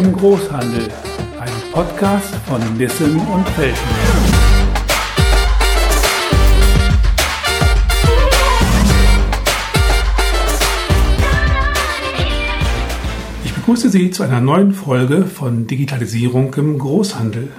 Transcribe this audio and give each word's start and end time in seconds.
im 0.00 0.12
Großhandel, 0.12 0.88
ein 1.40 1.72
Podcast 1.72 2.34
von 2.48 2.60
Nissen 2.78 3.16
und 3.18 3.46
Felten. 3.50 3.78
Ich 13.44 13.52
begrüße 13.52 13.90
Sie 13.90 14.10
zu 14.10 14.22
einer 14.22 14.40
neuen 14.40 14.72
Folge 14.72 15.26
von 15.26 15.66
Digitalisierung 15.66 16.54
im 16.54 16.78
Großhandel. 16.78 17.50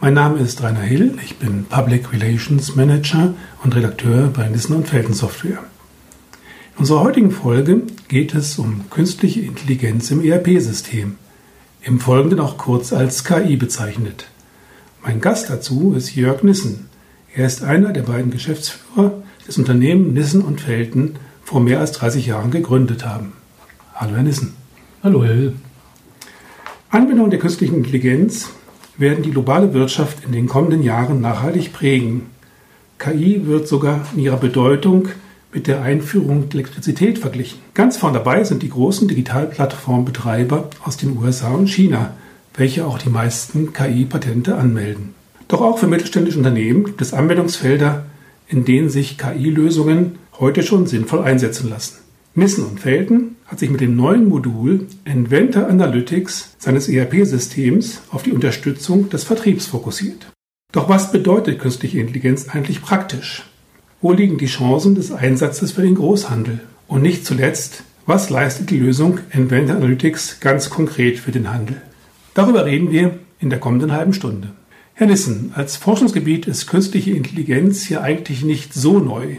Mein 0.00 0.14
Name 0.14 0.38
ist 0.38 0.62
Rainer 0.62 0.80
Hill, 0.80 1.18
ich 1.22 1.36
bin 1.36 1.64
Public 1.64 2.10
Relations 2.10 2.74
Manager 2.74 3.34
und 3.62 3.76
Redakteur 3.76 4.28
bei 4.28 4.48
Nissen 4.48 4.76
und 4.76 4.88
Felten 4.88 5.12
Software. 5.12 5.58
In 6.74 6.78
unserer 6.78 7.02
heutigen 7.02 7.30
Folge 7.30 7.82
geht 8.08 8.34
es 8.34 8.58
um 8.58 8.88
künstliche 8.88 9.40
Intelligenz 9.40 10.10
im 10.10 10.24
ERP-System, 10.24 11.16
im 11.84 11.98
Folgenden 11.98 12.40
auch 12.40 12.58
kurz 12.58 12.92
als 12.92 13.24
KI 13.24 13.56
bezeichnet. 13.56 14.26
Mein 15.02 15.20
Gast 15.20 15.50
dazu 15.50 15.94
ist 15.96 16.14
Jörg 16.14 16.42
Nissen. 16.42 16.88
Er 17.34 17.46
ist 17.46 17.64
einer 17.64 17.92
der 17.92 18.02
beiden 18.02 18.30
Geschäftsführer 18.30 19.22
des 19.46 19.58
Unternehmens 19.58 20.14
Nissen 20.14 20.42
und 20.42 20.60
Felten 20.60 21.16
vor 21.42 21.60
mehr 21.60 21.80
als 21.80 21.92
30 21.92 22.26
Jahren 22.26 22.52
gegründet 22.52 23.04
haben. 23.04 23.32
Hallo 23.94 24.14
Herr 24.14 24.22
Nissen. 24.22 24.54
Hallo 25.02 25.24
Herr 25.24 25.34
Hill. 25.34 25.54
Anwendungen 26.90 27.30
der 27.30 27.40
künstlichen 27.40 27.76
Intelligenz 27.76 28.50
werden 28.96 29.24
die 29.24 29.30
globale 29.32 29.74
Wirtschaft 29.74 30.24
in 30.24 30.32
den 30.32 30.46
kommenden 30.46 30.82
Jahren 30.82 31.20
nachhaltig 31.20 31.72
prägen. 31.72 32.26
KI 32.98 33.46
wird 33.46 33.66
sogar 33.66 34.06
in 34.14 34.20
ihrer 34.20 34.36
Bedeutung 34.36 35.08
mit 35.52 35.66
der 35.66 35.82
Einführung 35.82 36.48
der 36.48 36.60
Elektrizität 36.60 37.18
verglichen. 37.18 37.60
Ganz 37.74 37.98
vorn 37.98 38.14
dabei 38.14 38.42
sind 38.44 38.62
die 38.62 38.70
großen 38.70 39.06
Digitalplattformbetreiber 39.06 40.70
aus 40.82 40.96
den 40.96 41.16
USA 41.18 41.50
und 41.52 41.68
China, 41.68 42.14
welche 42.54 42.86
auch 42.86 42.98
die 42.98 43.10
meisten 43.10 43.72
KI-Patente 43.72 44.56
anmelden. 44.56 45.14
Doch 45.48 45.60
auch 45.60 45.78
für 45.78 45.86
mittelständische 45.86 46.38
Unternehmen 46.38 46.84
gibt 46.84 47.02
es 47.02 47.12
Anwendungsfelder, 47.12 48.06
in 48.48 48.64
denen 48.64 48.88
sich 48.88 49.18
KI-Lösungen 49.18 50.18
heute 50.38 50.62
schon 50.62 50.86
sinnvoll 50.86 51.22
einsetzen 51.22 51.68
lassen. 51.68 51.98
Nissen 52.34 52.64
und 52.64 52.80
Felten 52.80 53.36
hat 53.44 53.58
sich 53.58 53.68
mit 53.68 53.82
dem 53.82 53.94
neuen 53.94 54.26
Modul 54.26 54.86
Inventor 55.04 55.68
Analytics 55.68 56.56
seines 56.58 56.88
ERP-Systems 56.88 58.02
auf 58.10 58.22
die 58.22 58.32
Unterstützung 58.32 59.10
des 59.10 59.24
Vertriebs 59.24 59.66
fokussiert. 59.66 60.32
Doch 60.72 60.88
was 60.88 61.12
bedeutet 61.12 61.58
künstliche 61.58 62.00
Intelligenz 62.00 62.48
eigentlich 62.48 62.80
praktisch? 62.80 63.44
Wo 64.02 64.10
liegen 64.10 64.36
die 64.36 64.46
Chancen 64.46 64.96
des 64.96 65.12
Einsatzes 65.12 65.70
für 65.70 65.82
den 65.82 65.94
Großhandel? 65.94 66.58
Und 66.88 67.02
nicht 67.02 67.24
zuletzt, 67.24 67.84
was 68.04 68.30
leistet 68.30 68.70
die 68.70 68.80
Lösung 68.80 69.20
Inventor 69.30 69.76
Analytics 69.76 70.40
ganz 70.40 70.70
konkret 70.70 71.20
für 71.20 71.30
den 71.30 71.52
Handel? 71.52 71.80
Darüber 72.34 72.64
reden 72.66 72.90
wir 72.90 73.20
in 73.38 73.48
der 73.48 73.60
kommenden 73.60 73.92
halben 73.92 74.12
Stunde. 74.12 74.48
Herr 74.94 75.06
Nissen, 75.06 75.52
als 75.54 75.76
Forschungsgebiet 75.76 76.48
ist 76.48 76.66
künstliche 76.66 77.12
Intelligenz 77.12 77.84
hier 77.84 78.02
eigentlich 78.02 78.42
nicht 78.44 78.74
so 78.74 78.98
neu. 78.98 79.36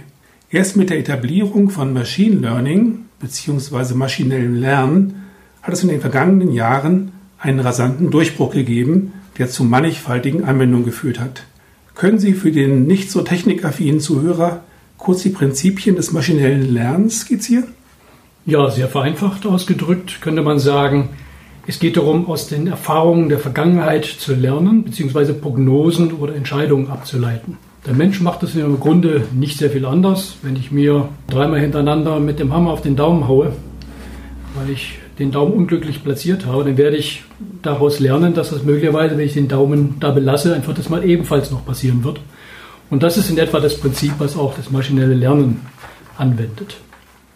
Erst 0.50 0.78
mit 0.78 0.90
der 0.90 1.00
Etablierung 1.00 1.70
von 1.70 1.92
Machine 1.92 2.38
Learning 2.38 3.00
bzw. 3.20 3.96
maschinellem 3.96 4.56
Lernen 4.56 5.24
hat 5.62 5.74
es 5.74 5.84
in 5.84 5.90
den 5.90 6.00
vergangenen 6.00 6.54
Jahren 6.54 7.12
einen 7.38 7.60
rasanten 7.60 8.12
Durchbruch 8.12 8.54
gegeben, 8.54 9.12
der 9.38 9.50
zu 9.50 9.66
mannigfaltigen 9.66 10.46
Anwendungen 10.46 10.86
geführt 10.86 11.20
hat. 11.20 11.44
Können 11.96 12.20
Sie 12.20 12.34
für 12.34 12.52
den 12.52 12.88
nicht 12.88 13.12
so 13.12 13.22
technikaffinen 13.22 14.00
Zuhörer 14.00 14.64
kurz 14.98 15.24
die 15.24 15.30
Prinzipien 15.30 15.96
des 15.96 16.12
maschinellen 16.12 16.74
Lernens 16.74 17.22
skizzieren? 17.22 17.66
Ja, 18.46 18.70
sehr 18.70 18.88
vereinfacht 18.88 19.46
ausgedrückt 19.46 20.20
könnte 20.22 20.42
man 20.42 20.60
sagen, 20.60 21.10
es 21.66 21.80
geht 21.80 21.96
darum, 21.96 22.28
aus 22.28 22.48
den 22.48 22.68
Erfahrungen 22.68 23.30
der 23.30 23.40
Vergangenheit 23.40 24.04
zu 24.04 24.36
lernen, 24.36 24.84
beziehungsweise 24.84 25.34
Prognosen 25.34 26.12
oder 26.12 26.36
Entscheidungen 26.36 26.90
abzuleiten. 26.90 27.58
Der 27.86 27.94
Mensch 27.94 28.20
macht 28.20 28.44
das 28.44 28.56
im 28.56 28.80
Grunde 28.80 29.28
nicht 29.34 29.58
sehr 29.58 29.70
viel 29.70 29.86
anders. 29.86 30.38
Wenn 30.42 30.58
ich 30.58 30.72
mir 30.72 31.10
dreimal 31.28 31.62
hintereinander 31.62 32.20
mit 32.20 32.40
dem 32.40 32.54
Hammer 32.54 32.72
auf 32.72 32.82
den 32.82 32.98
Daumen 32.98 33.28
haue, 33.30 33.54
weil 34.56 34.70
ich 34.70 35.00
den 35.20 35.32
Daumen 35.32 35.54
unglücklich 35.54 36.04
platziert 36.04 36.46
habe, 36.46 36.64
dann 36.64 36.78
werde 36.78 36.98
ich 36.98 37.24
daraus 37.62 38.00
lernen, 38.00 38.34
dass 38.34 38.50
das 38.50 38.64
möglicherweise, 38.64 39.18
wenn 39.18 39.26
ich 39.26 39.34
den 39.34 39.48
Daumen 39.48 39.98
da 40.00 40.12
belasse, 40.12 40.54
einfach 40.56 40.74
das 40.74 40.90
mal 40.90 41.06
ebenfalls 41.06 41.52
noch 41.52 41.66
passieren 41.66 42.04
wird. 42.04 42.20
Und 42.90 43.04
das 43.04 43.18
ist 43.18 43.30
in 43.30 43.38
etwa 43.38 43.60
das 43.60 43.80
Prinzip, 43.80 44.14
was 44.18 44.38
auch 44.38 44.56
das 44.56 44.72
maschinelle 44.72 45.14
Lernen 45.14 45.62
anwendet. 46.18 46.78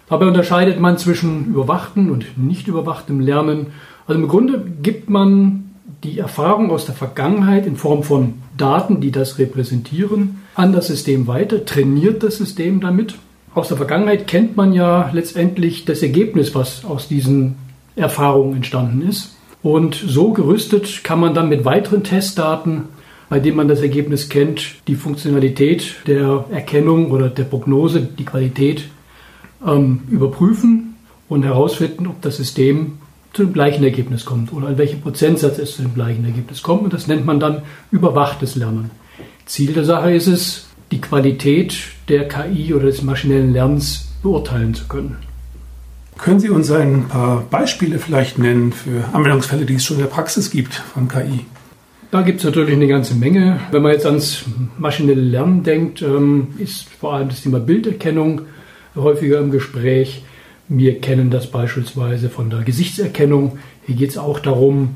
Dabei 0.09 0.25
unterscheidet 0.25 0.79
man 0.79 0.97
zwischen 0.97 1.45
überwachtem 1.45 2.11
und 2.11 2.37
nicht 2.37 2.67
überwachtem 2.67 3.19
Lernen. 3.19 3.67
Also 4.07 4.21
im 4.21 4.27
Grunde 4.27 4.63
gibt 4.81 5.09
man 5.09 5.71
die 6.03 6.19
Erfahrung 6.19 6.71
aus 6.71 6.85
der 6.85 6.95
Vergangenheit 6.95 7.65
in 7.65 7.75
Form 7.75 8.03
von 8.03 8.35
Daten, 8.55 9.01
die 9.01 9.11
das 9.11 9.37
repräsentieren, 9.39 10.41
an 10.55 10.73
das 10.73 10.87
System 10.87 11.27
weiter, 11.27 11.65
trainiert 11.65 12.23
das 12.23 12.37
System 12.37 12.79
damit. 12.79 13.15
Aus 13.53 13.67
der 13.67 13.77
Vergangenheit 13.77 14.27
kennt 14.27 14.55
man 14.55 14.73
ja 14.73 15.09
letztendlich 15.11 15.85
das 15.85 16.03
Ergebnis, 16.03 16.53
was 16.53 16.85
aus 16.85 17.07
diesen 17.07 17.55
Erfahrungen 17.97 18.55
entstanden 18.55 19.07
ist. 19.07 19.35
Und 19.63 19.95
so 19.95 20.31
gerüstet 20.31 21.03
kann 21.03 21.19
man 21.19 21.33
dann 21.33 21.49
mit 21.49 21.65
weiteren 21.65 22.03
Testdaten, 22.03 22.83
bei 23.29 23.39
denen 23.39 23.57
man 23.57 23.67
das 23.67 23.81
Ergebnis 23.81 24.29
kennt, 24.29 24.75
die 24.87 24.95
Funktionalität 24.95 25.95
der 26.07 26.45
Erkennung 26.51 27.11
oder 27.11 27.29
der 27.29 27.43
Prognose, 27.43 28.01
die 28.01 28.23
Qualität 28.23 28.85
ähm, 29.65 30.03
überprüfen 30.09 30.95
und 31.27 31.43
herausfinden, 31.43 32.07
ob 32.07 32.21
das 32.21 32.37
System 32.37 32.99
zu 33.33 33.43
dem 33.43 33.53
gleichen 33.53 33.83
Ergebnis 33.83 34.25
kommt 34.25 34.53
oder 34.53 34.69
in 34.69 34.77
welchem 34.77 35.01
Prozentsatz 35.01 35.57
es 35.57 35.75
zu 35.75 35.81
dem 35.81 35.93
gleichen 35.93 36.23
Ergebnis 36.23 36.63
kommt. 36.63 36.83
Und 36.83 36.93
das 36.93 37.07
nennt 37.07 37.25
man 37.25 37.39
dann 37.39 37.63
überwachtes 37.91 38.55
Lernen. 38.55 38.91
Ziel 39.45 39.73
der 39.73 39.83
Sache 39.83 40.11
ist 40.11 40.27
es, 40.27 40.67
die 40.91 41.01
Qualität 41.01 41.75
der 42.07 42.27
KI 42.27 42.73
oder 42.73 42.85
des 42.85 43.01
maschinellen 43.01 43.51
Lernens 43.51 44.07
beurteilen 44.23 44.73
zu 44.73 44.87
können. 44.87 45.17
Können 46.17 46.39
Sie 46.39 46.49
uns 46.49 46.71
ein 46.71 47.07
paar 47.07 47.41
Beispiele 47.41 47.99
vielleicht 47.99 48.39
nennen 48.39 48.73
für 48.73 49.05
Anwendungsfälle, 49.13 49.65
die 49.65 49.75
es 49.75 49.85
schon 49.85 49.97
in 49.97 50.03
der 50.03 50.09
Praxis 50.09 50.49
gibt 50.49 50.73
von 50.73 51.07
KI? 51.07 51.45
Da 52.09 52.21
gibt 52.21 52.39
es 52.39 52.45
natürlich 52.45 52.73
eine 52.73 52.87
ganze 52.87 53.15
Menge. 53.15 53.59
Wenn 53.71 53.81
man 53.81 53.91
jetzt 53.91 54.05
ans 54.05 54.45
maschinelle 54.77 55.21
Lernen 55.21 55.63
denkt, 55.63 56.01
ähm, 56.01 56.49
ist 56.57 56.87
vor 56.89 57.13
allem 57.13 57.29
das 57.29 57.41
Thema 57.41 57.59
Bilderkennung 57.59 58.41
häufiger 58.95 59.39
im 59.39 59.51
Gespräch. 59.51 60.23
Wir 60.69 60.99
kennen 60.99 61.29
das 61.29 61.51
beispielsweise 61.51 62.29
von 62.29 62.49
der 62.49 62.61
Gesichtserkennung. 62.63 63.59
Hier 63.85 63.95
geht 63.95 64.09
es 64.09 64.17
auch 64.17 64.39
darum, 64.39 64.95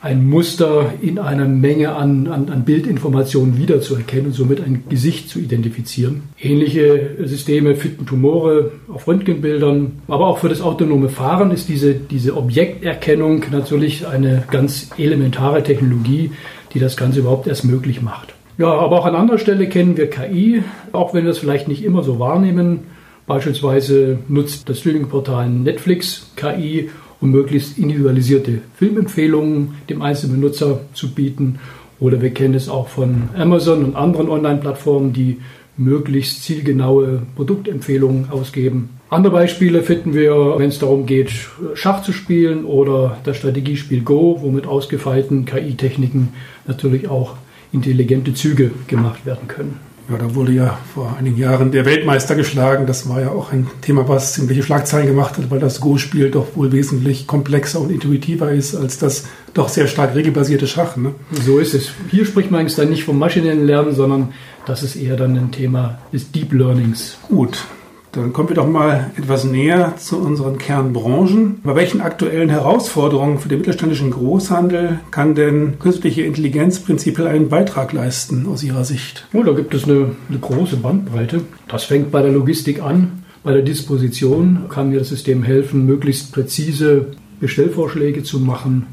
ein 0.00 0.28
Muster 0.28 0.92
in 1.00 1.18
einer 1.18 1.46
Menge 1.46 1.96
an, 1.96 2.28
an, 2.28 2.48
an 2.50 2.64
Bildinformationen 2.64 3.58
wiederzuerkennen 3.58 4.26
und 4.26 4.32
somit 4.32 4.60
ein 4.60 4.84
Gesicht 4.88 5.28
zu 5.28 5.40
identifizieren. 5.40 6.22
Ähnliche 6.40 7.16
Systeme 7.24 7.74
finden 7.74 8.06
Tumore 8.06 8.72
auf 8.86 9.08
Röntgenbildern, 9.08 10.02
aber 10.06 10.28
auch 10.28 10.38
für 10.38 10.48
das 10.48 10.60
autonome 10.60 11.08
Fahren 11.08 11.50
ist 11.50 11.68
diese, 11.68 11.94
diese 11.94 12.36
Objekterkennung 12.36 13.42
natürlich 13.50 14.06
eine 14.06 14.44
ganz 14.50 14.90
elementare 14.98 15.64
Technologie, 15.64 16.30
die 16.74 16.78
das 16.78 16.96
Ganze 16.96 17.20
überhaupt 17.20 17.48
erst 17.48 17.64
möglich 17.64 18.00
macht. 18.00 18.34
Ja, 18.56 18.68
aber 18.68 19.00
auch 19.00 19.06
an 19.06 19.16
anderer 19.16 19.38
Stelle 19.38 19.68
kennen 19.68 19.96
wir 19.96 20.10
KI, 20.10 20.62
auch 20.92 21.12
wenn 21.12 21.24
wir 21.24 21.30
es 21.32 21.38
vielleicht 21.38 21.66
nicht 21.66 21.82
immer 21.82 22.04
so 22.04 22.20
wahrnehmen. 22.20 22.80
Beispielsweise 23.26 24.20
nutzt 24.28 24.68
das 24.68 24.78
Streaming-Portal 24.78 25.50
Netflix 25.50 26.30
KI, 26.36 26.90
um 27.20 27.30
möglichst 27.30 27.78
individualisierte 27.78 28.60
Filmempfehlungen 28.74 29.74
dem 29.88 30.02
einzelnen 30.02 30.40
Benutzer 30.40 30.80
zu 30.94 31.14
bieten. 31.14 31.58
Oder 32.00 32.22
wir 32.22 32.30
kennen 32.30 32.54
es 32.54 32.68
auch 32.68 32.88
von 32.88 33.28
Amazon 33.36 33.84
und 33.84 33.96
anderen 33.96 34.28
Online-Plattformen, 34.28 35.12
die 35.12 35.38
möglichst 35.76 36.42
zielgenaue 36.42 37.22
Produktempfehlungen 37.36 38.30
ausgeben. 38.30 38.90
Andere 39.10 39.32
Beispiele 39.32 39.82
finden 39.82 40.12
wir, 40.12 40.58
wenn 40.58 40.68
es 40.68 40.78
darum 40.78 41.06
geht, 41.06 41.30
Schach 41.74 42.02
zu 42.02 42.12
spielen 42.12 42.64
oder 42.64 43.16
das 43.24 43.38
Strategiespiel 43.38 44.02
Go, 44.02 44.38
wo 44.40 44.50
mit 44.50 44.66
ausgefeilten 44.66 45.44
KI-Techniken 45.44 46.28
natürlich 46.66 47.08
auch 47.08 47.36
intelligente 47.72 48.34
Züge 48.34 48.70
gemacht 48.86 49.24
werden 49.24 49.48
können. 49.48 49.87
Ja, 50.10 50.16
da 50.16 50.34
wurde 50.34 50.52
ja 50.52 50.78
vor 50.94 51.16
einigen 51.18 51.36
Jahren 51.36 51.70
der 51.70 51.84
Weltmeister 51.84 52.34
geschlagen. 52.34 52.86
Das 52.86 53.10
war 53.10 53.20
ja 53.20 53.30
auch 53.30 53.52
ein 53.52 53.66
Thema, 53.82 54.08
was 54.08 54.32
ziemliche 54.32 54.62
Schlagzeilen 54.62 55.06
gemacht 55.06 55.36
hat, 55.36 55.50
weil 55.50 55.60
das 55.60 55.80
Go-Spiel 55.80 56.30
doch 56.30 56.56
wohl 56.56 56.72
wesentlich 56.72 57.26
komplexer 57.26 57.78
und 57.78 57.90
intuitiver 57.90 58.50
ist 58.50 58.74
als 58.74 58.96
das 58.96 59.24
doch 59.52 59.68
sehr 59.68 59.86
stark 59.86 60.14
regelbasierte 60.14 60.66
Schach. 60.66 60.96
Ne? 60.96 61.14
So 61.44 61.58
ist 61.58 61.74
es. 61.74 61.90
Hier 62.10 62.24
spricht 62.24 62.50
man 62.50 62.60
eigentlich 62.60 62.76
dann 62.76 62.88
nicht 62.88 63.04
vom 63.04 63.18
maschinellen 63.18 63.66
Lernen, 63.66 63.94
sondern 63.94 64.32
das 64.64 64.82
ist 64.82 64.96
eher 64.96 65.16
dann 65.16 65.36
ein 65.36 65.50
Thema 65.50 65.98
des 66.10 66.32
Deep 66.32 66.54
Learnings. 66.54 67.18
Gut, 67.28 67.66
dann 68.12 68.32
kommen 68.32 68.48
wir 68.48 68.56
doch 68.56 68.68
mal 68.68 69.10
etwas 69.16 69.44
näher 69.44 69.94
zu 69.98 70.18
unseren 70.18 70.58
Kernbranchen. 70.58 71.60
Bei 71.62 71.74
welchen 71.74 72.00
aktuellen 72.00 72.48
Herausforderungen 72.48 73.38
für 73.38 73.48
den 73.48 73.58
mittelständischen 73.58 74.10
Großhandel 74.10 75.00
kann 75.10 75.34
denn 75.34 75.78
künstliche 75.78 76.22
Intelligenz 76.22 76.80
prinzipiell 76.80 77.26
einen 77.26 77.48
Beitrag 77.48 77.92
leisten 77.92 78.46
aus 78.46 78.62
Ihrer 78.62 78.84
Sicht? 78.84 79.26
Oh, 79.34 79.42
da 79.42 79.52
gibt 79.52 79.74
es 79.74 79.84
eine, 79.84 80.16
eine 80.28 80.38
große 80.38 80.76
Bandbreite. 80.76 81.42
Das 81.68 81.84
fängt 81.84 82.10
bei 82.10 82.22
der 82.22 82.32
Logistik 82.32 82.82
an. 82.82 83.24
Bei 83.44 83.52
der 83.52 83.62
Disposition 83.62 84.64
kann 84.68 84.90
mir 84.90 84.98
das 84.98 85.08
System 85.08 85.42
helfen, 85.42 85.86
möglichst 85.86 86.32
präzise 86.32 87.06
Bestellvorschläge 87.40 88.22
zu 88.22 88.40
machen, 88.40 88.86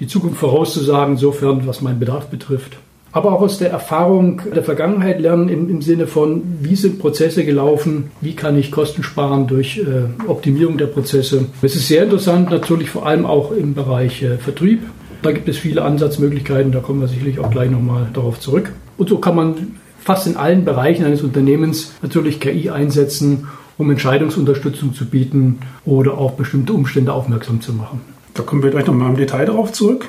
die 0.00 0.06
Zukunft 0.06 0.38
vorauszusagen, 0.38 1.16
sofern 1.16 1.66
was 1.66 1.80
meinen 1.80 2.00
Bedarf 2.00 2.26
betrifft. 2.26 2.76
Aber 3.14 3.32
auch 3.32 3.42
aus 3.42 3.58
der 3.58 3.70
Erfahrung 3.70 4.42
der 4.52 4.64
Vergangenheit 4.64 5.20
lernen 5.20 5.48
im, 5.48 5.70
im 5.70 5.80
Sinne 5.82 6.08
von, 6.08 6.42
wie 6.60 6.74
sind 6.74 6.98
Prozesse 6.98 7.44
gelaufen, 7.44 8.10
wie 8.20 8.34
kann 8.34 8.58
ich 8.58 8.72
Kosten 8.72 9.04
sparen 9.04 9.46
durch 9.46 9.78
äh, 9.78 10.28
Optimierung 10.28 10.78
der 10.78 10.86
Prozesse. 10.86 11.46
Es 11.62 11.76
ist 11.76 11.86
sehr 11.86 12.02
interessant, 12.02 12.50
natürlich 12.50 12.90
vor 12.90 13.06
allem 13.06 13.24
auch 13.24 13.52
im 13.52 13.72
Bereich 13.74 14.20
äh, 14.24 14.36
Vertrieb. 14.38 14.82
Da 15.22 15.30
gibt 15.30 15.48
es 15.48 15.56
viele 15.56 15.82
Ansatzmöglichkeiten, 15.82 16.72
da 16.72 16.80
kommen 16.80 17.00
wir 17.00 17.06
sicherlich 17.06 17.38
auch 17.38 17.52
gleich 17.52 17.70
nochmal 17.70 18.08
darauf 18.12 18.40
zurück. 18.40 18.72
Und 18.98 19.08
so 19.08 19.18
kann 19.18 19.36
man 19.36 19.54
fast 20.00 20.26
in 20.26 20.36
allen 20.36 20.64
Bereichen 20.64 21.04
eines 21.04 21.22
Unternehmens 21.22 21.92
natürlich 22.02 22.40
KI 22.40 22.70
einsetzen, 22.70 23.46
um 23.78 23.92
Entscheidungsunterstützung 23.92 24.92
zu 24.92 25.06
bieten 25.06 25.60
oder 25.84 26.18
auch 26.18 26.32
bestimmte 26.32 26.72
Umstände 26.72 27.12
aufmerksam 27.12 27.60
zu 27.60 27.74
machen. 27.74 28.00
Da 28.34 28.42
kommen 28.42 28.64
wir 28.64 28.70
gleich 28.70 28.86
nochmal 28.86 29.10
im 29.10 29.16
Detail 29.16 29.46
darauf 29.46 29.72
zurück. 29.72 30.08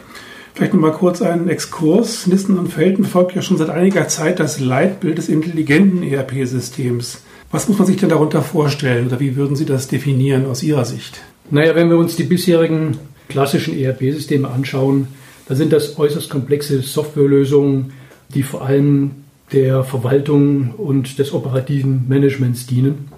Vielleicht 0.56 0.74
nochmal 0.74 0.94
kurz 0.94 1.22
einen 1.22 1.50
Exkurs. 1.50 2.28
Nissen 2.28 2.57
und 2.57 2.72
Felten 2.72 3.04
verfolgt 3.04 3.36
ja 3.36 3.42
schon 3.42 3.57
seit 3.57 3.69
einiger 3.69 4.07
Zeit 4.07 4.40
das 4.40 4.57
Leitbild 4.62 5.18
des 5.18 5.28
intelligenten 5.28 6.02
ERP-Systems. 6.02 7.24
Was 7.52 7.68
muss 7.68 7.78
man 7.78 7.86
sich 7.86 7.98
denn 7.98 8.07
darunter 8.07 8.42
vorstellen 8.42 9.07
oder 9.07 9.19
wie 9.19 9.36
würden 9.36 9.57
Sie 9.57 9.66
das 9.66 9.90
definieren 9.90 10.46
aus 10.46 10.63
Ihrer 10.63 10.86
Sicht? 10.86 11.19
Naja, 11.52 11.75
wenn 11.75 11.90
wir 11.90 11.98
uns 11.98 12.16
die 12.16 12.24
bisherigen 12.24 12.98
klassischen 13.28 13.78
ERP-Systeme 13.78 14.48
anschauen, 14.48 15.10
dann 15.50 15.57
sind 15.57 15.74
das 15.74 16.00
äußerst 16.00 16.30
komplexe 16.30 16.81
Softwarelösungen, 16.81 17.92
die 18.34 18.44
vor 18.44 18.66
allem 18.66 19.12
der 19.52 19.84
Verwaltung 19.84 20.74
und 20.78 21.19
des 21.19 21.34
operativen 21.34 22.06
Managements 22.07 22.66
dienen. 22.66 23.10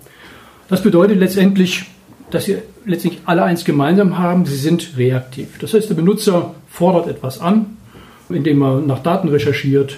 Das 0.70 0.82
bedeutet 0.82 1.20
letztendlich, 1.20 1.86
dass 2.32 2.46
sie 2.46 2.58
letztendlich 2.84 3.22
alle 3.26 3.44
eins 3.44 3.64
gemeinsam 3.64 4.18
haben, 4.18 4.48
sie 4.48 4.58
sind 4.58 4.98
reaktiv. 4.98 5.60
Das 5.60 5.76
heißt, 5.76 5.88
der 5.88 5.96
Benutzer 5.96 6.56
fordert 6.78 7.08
etwas 7.08 7.42
an, 7.42 7.78
indem 8.30 8.62
er 8.62 8.82
nach 8.82 9.02
Daten 9.02 9.30
recherchiert, 9.30 9.98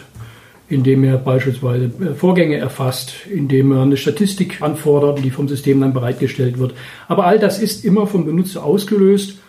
indem 0.70 1.04
er 1.04 1.18
beispielsweise 1.18 1.92
äh, 2.00 2.14
Vorgänge 2.14 2.56
erfasst, 2.56 3.28
indem 3.30 3.74
er 3.74 3.82
eine 3.82 3.98
Statistik 3.98 4.62
anfordert, 4.62 5.22
die 5.24 5.30
vom 5.30 5.50
System 5.50 5.82
dann 5.82 5.94
bereitgestellt 5.94 6.58
wird. 6.58 6.74
Aber 7.10 7.26
all 7.26 7.38
das 7.38 7.60
ist 7.60 7.84
immer 7.84 8.08
vom 8.08 8.24
Benutzer 8.26 8.64
ausgelöst 8.64 9.40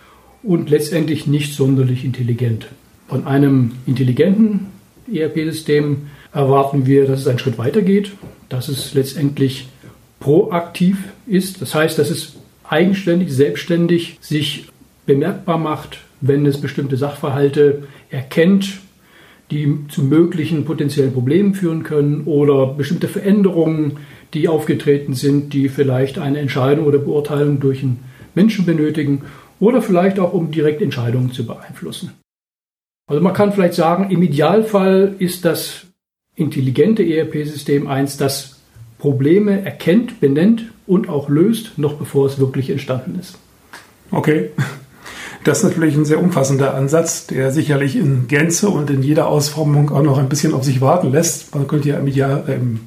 und 0.43 0.71
letztendlich 0.71 1.29
nicht 1.29 1.55
sonderlich 1.55 2.05
intelligent. 2.05 2.67
Von 3.07 3.27
einem 3.29 3.73
intelligenten 3.87 4.67
ERP-System 5.13 6.09
erwarten 6.33 6.87
wir, 6.87 7.07
dass 7.07 7.21
es 7.21 7.29
einen 7.29 7.39
Schritt 7.39 7.59
weiter 7.59 7.83
geht, 7.83 8.11
dass 8.49 8.69
es 8.69 8.93
letztendlich 8.95 9.69
proaktiv 10.19 10.97
ist. 11.29 11.63
Das 11.63 11.77
heißt, 11.77 11.97
dass 11.97 12.11
es 12.11 12.35
eigenständig, 12.65 13.33
selbstständig 13.33 14.19
sich 14.21 14.67
bemerkbar 15.11 15.59
macht, 15.59 15.99
wenn 16.21 16.47
es 16.47 16.61
bestimmte 16.61 16.97
Sachverhalte 16.97 17.85
erkennt, 18.11 18.81
die 19.51 19.87
zu 19.89 20.05
möglichen 20.05 20.65
potenziellen 20.65 21.13
Problemen 21.13 21.55
führen 21.55 21.83
können 21.83 22.23
oder 22.27 22.67
bestimmte 22.67 23.09
Veränderungen, 23.09 23.99
die 24.35 24.47
aufgetreten 24.47 25.15
sind, 25.15 25.53
die 25.53 25.69
vielleicht 25.69 26.19
eine 26.19 26.39
Entscheidung 26.39 26.87
oder 26.87 26.99
Beurteilung 26.99 27.59
durch 27.59 27.83
einen 27.83 28.05
Menschen 28.37 28.65
benötigen 28.65 29.23
oder 29.59 29.83
vielleicht 29.83 30.21
auch 30.21 30.33
um 30.33 30.53
direkt 30.53 30.81
Entscheidungen 30.81 31.33
zu 31.33 31.45
beeinflussen. 31.45 32.13
Also 33.09 33.21
man 33.21 33.35
kann 33.35 33.53
vielleicht 33.53 33.75
sagen, 33.75 34.11
im 34.11 34.23
Idealfall 34.23 35.17
ist 35.19 35.45
das 35.45 35.87
intelligente 36.37 37.03
ERP-System 37.03 37.89
eins, 37.89 38.17
das 38.17 38.61
Probleme 38.99 39.65
erkennt, 39.65 40.21
benennt 40.21 40.71
und 40.87 41.09
auch 41.09 41.29
löst, 41.29 41.77
noch 41.79 41.95
bevor 41.95 42.27
es 42.27 42.39
wirklich 42.39 42.71
entstanden 42.71 43.19
ist. 43.19 43.37
Okay. 44.13 44.51
Das 45.45 45.59
ist 45.59 45.65
natürlich 45.65 45.97
ein 45.97 46.05
sehr 46.05 46.21
umfassender 46.21 46.75
Ansatz, 46.75 47.27
der 47.27 47.51
sicherlich 47.51 47.97
in 47.97 48.29
Gänze 48.29 48.69
und 48.69 48.91
in 48.91 49.03
jeder 49.03 49.29
Ausformung 49.29 49.91
auch 49.91 50.03
noch 50.03 50.19
ein 50.19 50.29
bisschen 50.29 50.53
auf 50.53 50.65
sich 50.65 50.83
warten 50.83 51.11
lässt. 51.11 51.55
Man 51.55 51.67
könnte 51.67 51.89
ja 51.89 51.99
im, 51.99 52.07
Jahr, 52.09 52.47
im 52.49 52.81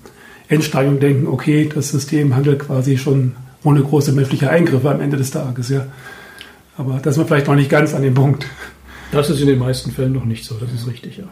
Endstadium 0.49 0.99
denken, 0.99 1.27
okay, 1.27 1.67
das 1.73 1.89
System 1.89 2.35
handelt 2.35 2.59
quasi 2.59 2.97
schon 2.97 3.35
ohne 3.63 3.81
große 3.81 4.11
menschliche 4.11 4.49
Eingriffe 4.49 4.91
am 4.91 5.01
Ende 5.01 5.17
des 5.17 5.31
Tages, 5.31 5.69
ja. 5.69 5.87
Aber 6.77 6.99
das 7.01 7.13
ist 7.13 7.17
man 7.17 7.27
vielleicht 7.27 7.47
noch 7.47 7.55
nicht 7.55 7.69
ganz 7.69 7.93
an 7.93 8.03
dem 8.03 8.13
Punkt. 8.13 8.45
Das 9.11 9.29
ist 9.29 9.41
in 9.41 9.47
den 9.47 9.59
meisten 9.59 9.91
Fällen 9.91 10.13
noch 10.13 10.25
nicht 10.25 10.45
so, 10.45 10.55
das 10.55 10.71
ist 10.71 10.87
richtig, 10.87 11.17
ja. 11.17 11.25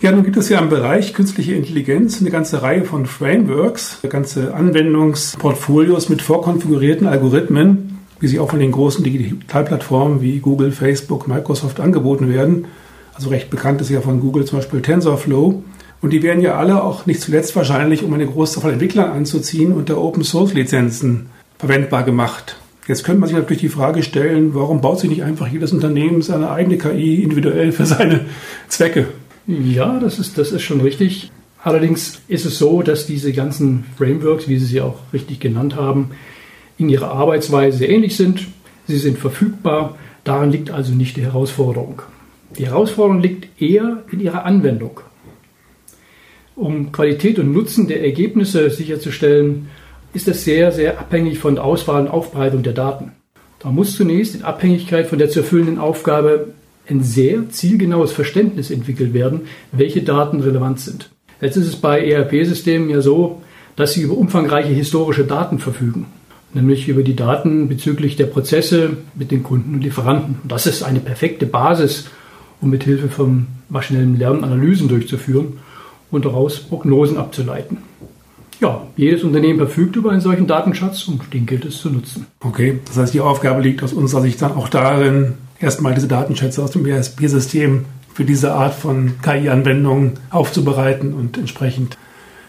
Ja, 0.00 0.12
nun 0.12 0.22
gibt 0.22 0.36
es 0.36 0.48
ja 0.48 0.60
im 0.60 0.68
Bereich 0.68 1.12
künstliche 1.12 1.54
Intelligenz 1.54 2.20
eine 2.20 2.30
ganze 2.30 2.62
Reihe 2.62 2.84
von 2.84 3.06
Frameworks, 3.06 3.98
ganze 4.08 4.54
Anwendungsportfolios 4.54 6.08
mit 6.08 6.22
vorkonfigurierten 6.22 7.08
Algorithmen, 7.08 7.87
wie 8.20 8.28
sie 8.28 8.38
auch 8.38 8.50
von 8.50 8.60
den 8.60 8.72
großen 8.72 9.04
Digitalplattformen 9.04 10.20
wie 10.20 10.38
Google, 10.38 10.72
Facebook, 10.72 11.28
Microsoft 11.28 11.80
angeboten 11.80 12.28
werden. 12.28 12.66
Also 13.14 13.30
recht 13.30 13.50
bekannt 13.50 13.80
ist 13.80 13.90
ja 13.90 14.00
von 14.00 14.20
Google 14.20 14.44
zum 14.44 14.58
Beispiel 14.58 14.82
TensorFlow. 14.82 15.62
Und 16.00 16.12
die 16.12 16.22
werden 16.22 16.42
ja 16.42 16.56
alle 16.56 16.82
auch 16.82 17.06
nicht 17.06 17.20
zuletzt 17.20 17.56
wahrscheinlich, 17.56 18.04
um 18.04 18.12
eine 18.12 18.26
große 18.26 18.54
Zahl 18.54 18.62
von 18.62 18.72
Entwicklern 18.72 19.10
anzuziehen, 19.10 19.72
unter 19.72 19.98
Open 19.98 20.22
Source 20.22 20.54
Lizenzen 20.54 21.26
verwendbar 21.58 22.04
gemacht. 22.04 22.56
Jetzt 22.86 23.04
könnte 23.04 23.20
man 23.20 23.28
sich 23.28 23.36
natürlich 23.36 23.60
die 23.60 23.68
Frage 23.68 24.02
stellen, 24.02 24.54
warum 24.54 24.80
baut 24.80 25.00
sich 25.00 25.10
nicht 25.10 25.22
einfach 25.22 25.48
jedes 25.48 25.72
Unternehmen 25.72 26.22
seine 26.22 26.50
eigene 26.50 26.78
KI 26.78 27.22
individuell 27.22 27.72
für 27.72 27.84
seine 27.84 28.26
Zwecke? 28.68 29.08
Ja, 29.46 29.98
das 29.98 30.18
ist, 30.18 30.38
das 30.38 30.52
ist 30.52 30.62
schon 30.62 30.80
richtig. 30.80 31.30
Allerdings 31.62 32.20
ist 32.28 32.46
es 32.46 32.58
so, 32.58 32.82
dass 32.82 33.06
diese 33.06 33.32
ganzen 33.32 33.84
Frameworks, 33.96 34.48
wie 34.48 34.58
Sie 34.58 34.66
sie 34.66 34.80
auch 34.80 35.00
richtig 35.12 35.40
genannt 35.40 35.76
haben, 35.76 36.12
in 36.78 36.88
ihrer 36.88 37.10
Arbeitsweise 37.10 37.86
ähnlich 37.86 38.16
sind. 38.16 38.46
Sie 38.86 38.96
sind 38.96 39.18
verfügbar. 39.18 39.96
Daran 40.24 40.50
liegt 40.50 40.70
also 40.70 40.94
nicht 40.94 41.16
die 41.16 41.22
Herausforderung. 41.22 42.02
Die 42.56 42.66
Herausforderung 42.66 43.20
liegt 43.20 43.60
eher 43.60 44.04
in 44.10 44.20
ihrer 44.20 44.44
Anwendung. 44.44 45.00
Um 46.54 46.90
Qualität 46.90 47.38
und 47.38 47.52
Nutzen 47.52 47.86
der 47.86 48.02
Ergebnisse 48.02 48.70
sicherzustellen, 48.70 49.68
ist 50.14 50.26
das 50.26 50.44
sehr, 50.44 50.72
sehr 50.72 50.98
abhängig 50.98 51.38
von 51.38 51.54
der 51.54 51.64
Auswahl 51.64 52.02
und 52.02 52.08
Aufbereitung 52.08 52.62
der 52.62 52.72
Daten. 52.72 53.12
Da 53.58 53.70
muss 53.70 53.96
zunächst 53.96 54.34
in 54.34 54.42
Abhängigkeit 54.42 55.06
von 55.06 55.18
der 55.18 55.28
zu 55.28 55.40
erfüllenden 55.40 55.78
Aufgabe 55.78 56.48
ein 56.88 57.02
sehr 57.02 57.50
zielgenaues 57.50 58.12
Verständnis 58.12 58.70
entwickelt 58.70 59.12
werden, 59.12 59.42
welche 59.72 60.02
Daten 60.02 60.40
relevant 60.40 60.80
sind. 60.80 61.10
Jetzt 61.40 61.56
ist 61.56 61.68
es 61.68 61.76
bei 61.76 62.04
ERP-Systemen 62.04 62.88
ja 62.88 63.00
so, 63.00 63.42
dass 63.76 63.92
sie 63.92 64.02
über 64.02 64.16
umfangreiche 64.16 64.72
historische 64.72 65.24
Daten 65.24 65.58
verfügen, 65.58 66.06
nämlich 66.54 66.88
über 66.88 67.02
die 67.02 67.16
Daten 67.16 67.68
bezüglich 67.68 68.16
der 68.16 68.26
Prozesse 68.26 68.96
mit 69.14 69.30
den 69.30 69.42
Kunden 69.42 69.74
und 69.74 69.82
Lieferanten. 69.82 70.38
Und 70.42 70.50
das 70.50 70.66
ist 70.66 70.82
eine 70.82 71.00
perfekte 71.00 71.46
Basis, 71.46 72.08
um 72.60 72.70
mit 72.70 72.84
Hilfe 72.84 73.08
von 73.08 73.46
maschinellem 73.68 74.16
Lernen 74.16 74.44
Analysen 74.44 74.88
durchzuführen 74.88 75.58
und 76.10 76.24
daraus 76.24 76.58
Prognosen 76.58 77.18
abzuleiten. 77.18 77.78
Ja, 78.60 78.86
jedes 78.96 79.22
Unternehmen 79.22 79.58
verfügt 79.58 79.94
über 79.94 80.10
einen 80.10 80.20
solchen 80.20 80.48
Datenschatz 80.48 81.06
und 81.06 81.32
den 81.32 81.46
gilt 81.46 81.64
es 81.64 81.78
zu 81.78 81.90
nutzen. 81.90 82.26
Okay, 82.40 82.80
das 82.86 82.96
heißt, 82.96 83.14
die 83.14 83.20
Aufgabe 83.20 83.62
liegt 83.62 83.82
aus 83.84 83.92
unserer 83.92 84.22
Sicht 84.22 84.42
dann 84.42 84.52
auch 84.52 84.68
darin, 84.68 85.34
erstmal 85.60 85.94
diese 85.94 86.08
Datenschätze 86.08 86.62
aus 86.62 86.72
dem 86.72 86.84
ESP-System 86.84 87.84
für 88.12 88.24
diese 88.24 88.52
Art 88.52 88.74
von 88.74 89.14
KI-Anwendungen 89.22 90.14
aufzubereiten 90.30 91.14
und 91.14 91.38
entsprechend 91.38 91.96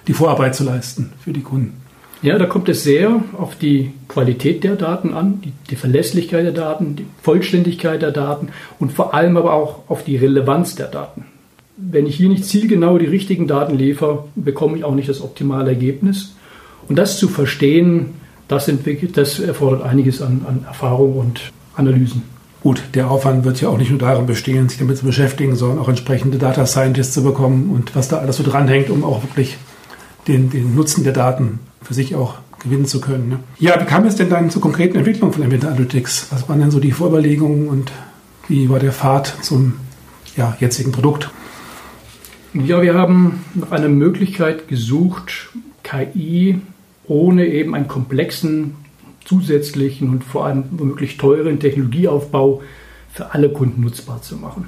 die 0.08 0.14
Vorarbeit 0.14 0.56
zu 0.56 0.64
leisten 0.64 1.12
für 1.24 1.32
die 1.32 1.44
Kunden. 1.44 1.79
Ja, 2.22 2.38
da 2.38 2.46
kommt 2.48 2.68
es 2.68 2.84
sehr 2.84 3.24
auf 3.38 3.56
die 3.56 3.94
Qualität 4.10 4.66
der 4.66 4.76
Daten 4.76 5.14
an, 5.14 5.40
die, 5.42 5.54
die, 5.70 5.78
Verlässlichkeit 5.78 6.44
der 6.44 6.52
Daten, 6.52 6.98
die 6.98 7.06
Vollständigkeit 7.22 8.02
der 8.02 8.12
Daten 8.12 8.50
und 8.78 8.92
vor 8.92 9.14
allem 9.14 9.38
aber 9.38 9.54
auch 9.54 9.84
auf 9.88 10.04
die 10.04 10.18
Relevanz 10.18 10.76
der 10.76 10.88
Daten. 10.88 11.26
Wenn 11.78 12.06
ich 12.08 12.16
hier 12.16 12.28
nicht 12.28 12.44
zielgenau 12.44 12.98
die 12.98 13.06
richtigen 13.06 13.48
Daten 13.48 13.78
liefere, 13.78 14.26
bekomme 14.36 14.78
ich 14.78 14.84
auch 14.84 14.96
nicht 14.96 15.08
das 15.08 15.22
optimale 15.22 15.70
Ergebnis. 15.70 16.36
Und 16.90 16.98
das 16.98 17.18
zu 17.18 17.30
verstehen, 17.30 18.16
das, 18.50 18.68
entwickelt, 18.68 19.16
das 19.16 19.40
erfordert 19.40 19.84
einiges 19.84 20.22
an, 20.22 20.46
an 20.46 20.66
Erfahrung 20.68 21.18
und 21.18 21.54
Analysen. 21.76 22.24
Gut, 22.62 22.84
der 22.96 23.10
Aufwand 23.10 23.46
wird 23.46 23.62
ja 23.62 23.70
auch 23.70 23.78
nicht 23.78 23.92
nur 23.92 24.00
darin 24.00 24.26
bestehen, 24.26 24.68
sich 24.68 24.80
damit 24.80 24.98
zu 24.98 25.06
beschäftigen, 25.06 25.56
sondern 25.56 25.80
auch 25.80 25.88
entsprechende 25.88 26.38
Data 26.38 26.66
Scientists 26.66 27.14
zu 27.14 27.24
bekommen 27.24 27.72
und 27.74 27.96
was 27.96 28.10
da 28.10 28.18
alles 28.18 28.36
so 28.36 28.44
dranhängt, 28.44 28.90
um 28.90 29.06
auch 29.06 29.24
wirklich 29.24 29.56
den, 30.28 30.50
den 30.50 30.76
Nutzen 30.76 31.06
der 31.06 31.14
Daten 31.14 31.60
für 31.82 31.94
sich 31.94 32.16
auch 32.16 32.36
gewinnen 32.60 32.86
zu 32.86 33.02
können. 33.02 33.30
Ne? 33.30 33.40
Ja, 33.58 33.80
wie 33.80 33.86
kam 33.86 34.06
es 34.06 34.16
denn 34.16 34.30
dann 34.30 34.50
zur 34.50 34.62
konkreten 34.62 34.98
Entwicklung 34.98 35.32
von 35.32 35.48
Meta 35.48 35.68
Analytics? 35.68 36.28
Was 36.32 36.48
waren 36.50 36.60
denn 36.60 36.72
so 36.72 36.80
die 36.80 36.92
Vorüberlegungen 36.92 37.68
und 37.68 37.92
wie 38.48 38.70
war 38.70 38.80
der 38.80 38.92
Pfad 38.92 39.34
zum 39.42 39.74
ja, 40.36 40.58
jetzigen 40.60 40.92
Produkt? 40.92 41.30
Ja, 42.54 42.82
wir 42.82 42.96
haben 42.96 43.46
nach 43.54 43.72
einer 43.72 43.90
Möglichkeit 43.90 44.68
gesucht, 44.68 45.50
KI 45.84 46.60
ohne 47.08 47.46
eben 47.46 47.76
einen 47.76 47.88
komplexen 47.88 48.76
zusätzlichen 49.24 50.10
und 50.10 50.24
vor 50.24 50.46
allem 50.46 50.66
womöglich 50.72 51.18
teuren 51.18 51.60
Technologieaufbau 51.60 52.62
für 53.14 53.34
alle 53.34 53.50
Kunden 53.50 53.82
nutzbar 53.82 54.22
zu 54.22 54.36
machen. 54.38 54.68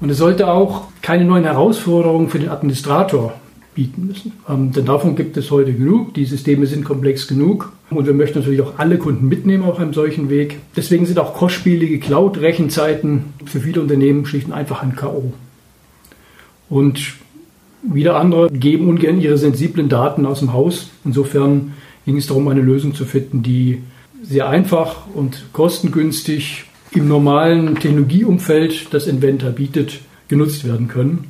Und 0.00 0.10
es 0.10 0.18
sollte 0.18 0.48
auch 0.48 0.88
keine 1.00 1.24
neuen 1.24 1.44
Herausforderungen 1.44 2.28
für 2.28 2.38
den 2.38 2.48
Administrator 2.48 3.34
bieten 3.74 4.06
müssen. 4.06 4.32
Ähm, 4.48 4.72
denn 4.72 4.84
davon 4.84 5.16
gibt 5.16 5.36
es 5.36 5.50
heute 5.50 5.72
genug. 5.72 6.14
Die 6.14 6.24
Systeme 6.24 6.66
sind 6.66 6.84
komplex 6.84 7.26
genug 7.26 7.72
und 7.90 8.06
wir 8.06 8.14
möchten 8.14 8.38
natürlich 8.38 8.60
auch 8.60 8.78
alle 8.78 8.98
Kunden 8.98 9.28
mitnehmen 9.28 9.64
auf 9.64 9.78
einem 9.78 9.92
solchen 9.92 10.30
Weg. 10.30 10.58
Deswegen 10.76 11.06
sind 11.06 11.18
auch 11.18 11.34
kostspielige 11.34 11.98
Cloud-Rechenzeiten 11.98 13.24
für 13.44 13.60
viele 13.60 13.80
Unternehmen 13.80 14.26
schlicht 14.26 14.46
und 14.46 14.52
einfach 14.52 14.82
ein 14.82 14.94
K.O. 14.94 15.32
Und 16.68 17.14
wieder 17.82 18.16
andere 18.16 18.50
geben 18.50 18.88
ungern 18.88 19.20
ihre 19.20 19.38
sensiblen 19.38 19.88
Daten 19.88 20.24
aus 20.26 20.38
dem 20.38 20.52
Haus. 20.52 20.90
Insofern 21.04 21.72
ging 22.04 22.16
es 22.16 22.26
darum, 22.26 22.48
eine 22.48 22.60
Lösung 22.60 22.94
zu 22.94 23.04
finden, 23.04 23.42
die 23.42 23.82
sehr 24.22 24.48
einfach 24.48 25.06
und 25.14 25.46
kostengünstig 25.52 26.64
im 26.92 27.08
normalen 27.08 27.74
Technologieumfeld, 27.76 28.92
das 28.94 29.06
Inventor 29.06 29.50
bietet, 29.50 30.00
genutzt 30.28 30.64
werden 30.64 30.88
können. 30.88 31.24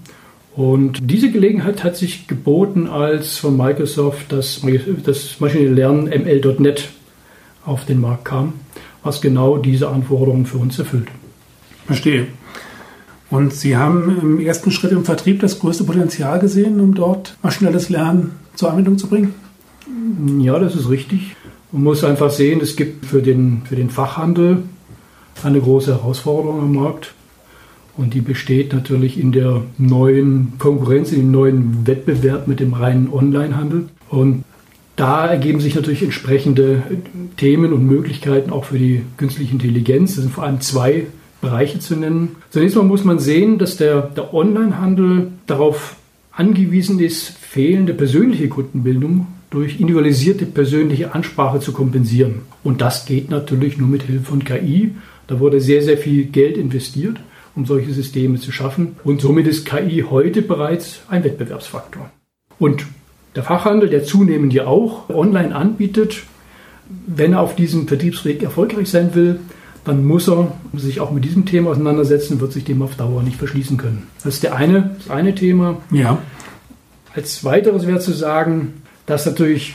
Und 0.55 0.99
diese 1.03 1.31
Gelegenheit 1.31 1.83
hat 1.83 1.97
sich 1.97 2.27
geboten, 2.27 2.87
als 2.87 3.39
von 3.39 3.57
Microsoft 3.57 4.33
das, 4.33 4.61
das 5.05 5.41
maschinelle 5.41 5.75
Lernen 5.75 6.05
ML.NET 6.05 6.91
auf 7.65 7.87
den 7.87 8.01
Markt 8.01 8.27
kam, 8.27 8.55
was 9.03 9.21
genau 9.21 9.57
diese 9.57 9.89
Anforderungen 9.89 10.45
für 10.45 10.59
uns 10.59 10.79
erfüllt. 10.79 11.09
Verstehe. 11.87 12.27
Und 13.31 13.55
Sie 13.55 13.79
haben 13.79 14.19
im 14.21 14.41
ersten 14.41 14.71
Schritt 14.71 14.93
im 14.93 15.07
Vertrieb 15.07 15.41
das 15.41 15.59
größte 15.59 15.85
Potenzial 15.85 16.39
gesehen, 16.39 16.81
um 16.81 16.95
dort 16.95 17.39
maschinelles 17.43 17.89
Lernen 17.89 18.33
zur 18.55 18.71
Anwendung 18.71 18.99
zu 18.99 19.07
bringen? 19.07 19.35
Ja, 20.39 20.59
das 20.59 20.77
ist 20.77 20.91
richtig. 20.91 21.35
Man 21.71 21.85
muss 21.85 22.05
einfach 22.05 22.31
sehen, 22.31 22.61
es 22.61 22.77
gibt 22.77 23.07
für 23.07 23.23
den, 23.23 23.63
für 23.65 23.77
den 23.77 23.89
Fachhandel 23.89 24.65
eine 25.43 25.61
große 25.61 25.93
Herausforderung 25.93 26.61
am 26.61 26.75
Markt. 26.75 27.15
Und 27.97 28.15
die 28.15 28.21
besteht 28.21 28.73
natürlich 28.73 29.19
in 29.19 29.33
der 29.33 29.63
neuen 29.77 30.55
Konkurrenz, 30.59 31.13
in 31.13 31.19
dem 31.19 31.31
neuen 31.31 31.87
Wettbewerb 31.87 32.49
mit 32.49 32.61
dem 32.61 32.73
reinen 32.73 33.13
Onlinehandel. 33.13 33.89
Und 34.09 34.45
da 34.97 35.27
ergeben 35.27 35.61
sich 35.61 35.75
natürlich 35.75 36.03
entsprechende 36.03 36.83
Themen 37.37 37.73
und 37.73 37.87
Möglichkeiten 37.87 38.51
auch 38.51 38.65
für 38.67 38.79
die 38.79 39.03
künstliche 39.17 39.53
Intelligenz. 39.53 40.15
Das 40.15 40.25
sind 40.25 40.33
vor 40.33 40.45
allem 40.45 40.61
zwei 40.61 41.07
Bereiche 41.41 41.81
zu 41.81 41.97
nennen. 41.97 42.37
Zunächst 42.51 42.77
mal 42.77 42.85
muss 42.85 43.05
man 43.05 43.19
sehen, 43.19 43.59
dass 43.59 43.77
der, 43.77 44.03
der 44.03 44.33
Onlinehandel 44.33 45.29
darauf 45.47 45.97
angewiesen 46.31 46.99
ist, 46.99 47.29
fehlende 47.29 47.93
persönliche 47.93 48.49
Kundenbildung 48.49 49.27
durch 49.51 49.81
individualisierte 49.81 50.47
persönliche 50.47 51.15
Ansprache 51.15 51.61
zu 51.61 51.73
kompensieren. 51.73 52.43
Und 52.65 52.81
das 52.81 53.05
geht 53.05 53.29
natürlich 53.29 53.77
nur 53.77 53.89
mit 53.89 54.05
Hilfe 54.05 54.25
von 54.25 54.45
KI. 54.45 54.93
Da 55.27 55.41
wurde 55.41 55.61
sehr, 55.61 55.83
sehr 55.83 55.99
viel 55.99 56.25
Geld 56.25 56.57
investiert 56.57 57.19
um 57.55 57.67
solche 57.67 57.93
Systeme 57.93 58.39
zu 58.39 58.53
schaffen. 58.53 58.97
Und 59.05 59.21
somit 59.21 59.47
ist 59.47 59.67
KI 59.67 60.05
heute 60.09 60.43
bereits 60.43 61.01
ein 61.09 61.25
Wettbewerbsfaktor. 61.25 62.11
Und 62.59 62.87
der 63.35 63.43
Fachhandel, 63.43 63.89
der 63.89 64.05
zunehmend 64.05 64.53
ja 64.53 64.67
auch 64.67 65.09
online 65.09 65.55
anbietet, 65.55 66.25
wenn 67.07 67.33
er 67.33 67.41
auf 67.41 67.57
diesem 67.57 67.89
Vertriebsweg 67.89 68.43
erfolgreich 68.43 68.91
sein 68.91 69.15
will, 69.15 69.41
dann 69.85 70.05
muss 70.05 70.29
er 70.29 70.53
sich 70.75 71.01
auch 71.01 71.11
mit 71.11 71.25
diesem 71.25 71.45
Thema 71.47 71.71
auseinandersetzen, 71.71 72.41
wird 72.41 72.53
sich 72.53 72.65
dem 72.65 72.83
auf 72.83 72.95
Dauer 72.95 73.23
nicht 73.23 73.37
verschließen 73.37 73.77
können. 73.77 74.07
Das 74.23 74.35
ist 74.35 74.43
der 74.43 74.55
eine, 74.55 74.95
das 74.99 75.11
eine 75.11 75.35
Thema. 75.35 75.79
Ja. 75.91 76.19
Als 77.15 77.45
weiteres 77.45 77.87
wäre 77.87 77.99
zu 77.99 78.13
sagen, 78.13 78.83
dass 79.07 79.27
natürlich 79.27 79.75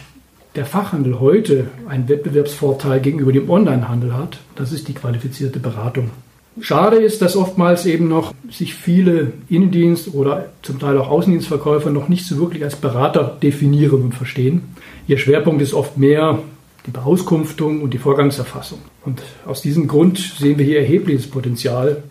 der 0.55 0.65
Fachhandel 0.65 1.19
heute 1.19 1.67
einen 1.87 2.07
Wettbewerbsvorteil 2.07 2.99
gegenüber 2.99 3.31
dem 3.31 3.49
Onlinehandel 3.49 4.15
hat. 4.15 4.39
Das 4.55 4.71
ist 4.71 4.87
die 4.87 4.93
qualifizierte 4.93 5.59
Beratung. 5.59 6.09
Schade 6.59 6.97
ist, 6.97 7.21
dass 7.21 7.35
oftmals 7.35 7.85
eben 7.85 8.07
noch 8.07 8.33
sich 8.49 8.73
viele 8.73 9.33
Innendienst- 9.49 10.13
oder 10.13 10.49
zum 10.63 10.79
Teil 10.79 10.97
auch 10.97 11.09
Außendienstverkäufer 11.09 11.91
noch 11.91 12.09
nicht 12.09 12.25
so 12.25 12.37
wirklich 12.37 12.63
als 12.63 12.75
Berater 12.75 13.37
definieren 13.41 14.01
und 14.01 14.15
verstehen. 14.15 14.63
Ihr 15.07 15.17
Schwerpunkt 15.17 15.61
ist 15.61 15.73
oft 15.73 15.97
mehr 15.97 16.39
die 16.85 16.91
Beauskunftung 16.91 17.81
und 17.81 17.93
die 17.93 17.97
Vorgangserfassung. 17.97 18.79
Und 19.05 19.21
aus 19.45 19.61
diesem 19.61 19.87
Grund 19.87 20.17
sehen 20.17 20.57
wir 20.57 20.65
hier 20.65 20.79
erhebliches 20.79 21.27
Potenzial, 21.29 22.03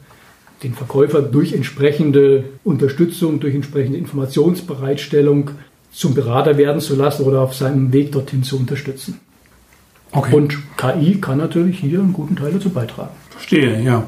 den 0.62 0.74
Verkäufer 0.74 1.22
durch 1.22 1.52
entsprechende 1.52 2.44
Unterstützung, 2.64 3.40
durch 3.40 3.54
entsprechende 3.54 3.98
Informationsbereitstellung 3.98 5.50
zum 5.92 6.14
Berater 6.14 6.56
werden 6.56 6.80
zu 6.80 6.94
lassen 6.94 7.24
oder 7.24 7.40
auf 7.40 7.54
seinem 7.54 7.92
Weg 7.92 8.12
dorthin 8.12 8.42
zu 8.42 8.58
unterstützen. 8.58 9.20
Okay. 10.12 10.34
Und 10.34 10.58
KI 10.76 11.20
kann 11.20 11.38
natürlich 11.38 11.80
hier 11.80 11.98
einen 11.98 12.12
guten 12.12 12.36
Teil 12.36 12.52
dazu 12.52 12.70
beitragen. 12.70 13.10
Verstehe, 13.37 13.81
ja. 13.83 14.05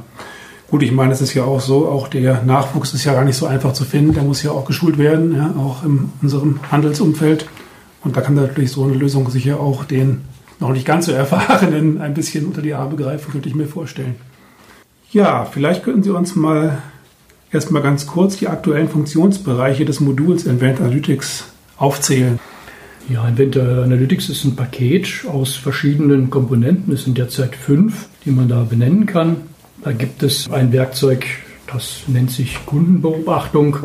Gut, 0.70 0.82
ich 0.82 0.92
meine, 0.92 1.12
es 1.12 1.22
ist 1.22 1.32
ja 1.32 1.44
auch 1.44 1.60
so, 1.60 1.88
auch 1.88 2.08
der 2.08 2.42
Nachwuchs 2.42 2.92
ist 2.92 3.04
ja 3.04 3.14
gar 3.14 3.24
nicht 3.24 3.36
so 3.36 3.46
einfach 3.46 3.72
zu 3.72 3.84
finden. 3.84 4.12
Der 4.12 4.22
muss 4.22 4.42
ja 4.42 4.50
auch 4.50 4.66
geschult 4.66 4.98
werden, 4.98 5.34
ja, 5.34 5.54
auch 5.58 5.84
in 5.84 6.10
unserem 6.20 6.60
Handelsumfeld. 6.70 7.46
Und 8.04 8.16
da 8.16 8.20
kann 8.20 8.34
natürlich 8.34 8.72
so 8.72 8.84
eine 8.84 8.94
Lösung 8.94 9.30
sicher 9.30 9.60
auch 9.60 9.84
den 9.84 10.22
noch 10.60 10.70
nicht 10.70 10.86
ganz 10.86 11.06
so 11.06 11.12
erfahrenen 11.12 11.98
ein 12.02 12.14
bisschen 12.14 12.46
unter 12.46 12.62
die 12.62 12.74
Arme 12.74 12.96
greifen, 12.96 13.32
könnte 13.32 13.48
ich 13.48 13.54
mir 13.54 13.66
vorstellen. 13.66 14.16
Ja, 15.10 15.46
vielleicht 15.46 15.84
könnten 15.84 16.02
Sie 16.02 16.10
uns 16.10 16.36
mal 16.36 16.82
erstmal 17.50 17.80
ganz 17.80 18.06
kurz 18.06 18.36
die 18.36 18.48
aktuellen 18.48 18.88
Funktionsbereiche 18.88 19.84
des 19.84 20.00
Moduls 20.00 20.44
Invent 20.44 20.80
Analytics 20.80 21.46
aufzählen. 21.78 22.38
Ja, 23.10 23.26
Inventor 23.26 23.84
Analytics 23.84 24.28
ist 24.28 24.44
ein 24.44 24.54
Paket 24.54 25.24
aus 25.26 25.56
verschiedenen 25.56 26.28
Komponenten. 26.28 26.92
Es 26.92 27.04
sind 27.04 27.16
derzeit 27.16 27.56
fünf, 27.56 28.06
die 28.26 28.30
man 28.30 28.48
da 28.48 28.64
benennen 28.64 29.06
kann. 29.06 29.36
Da 29.82 29.92
gibt 29.92 30.22
es 30.22 30.50
ein 30.50 30.72
Werkzeug, 30.72 31.24
das 31.72 32.02
nennt 32.06 32.30
sich 32.30 32.66
Kundenbeobachtung. 32.66 33.78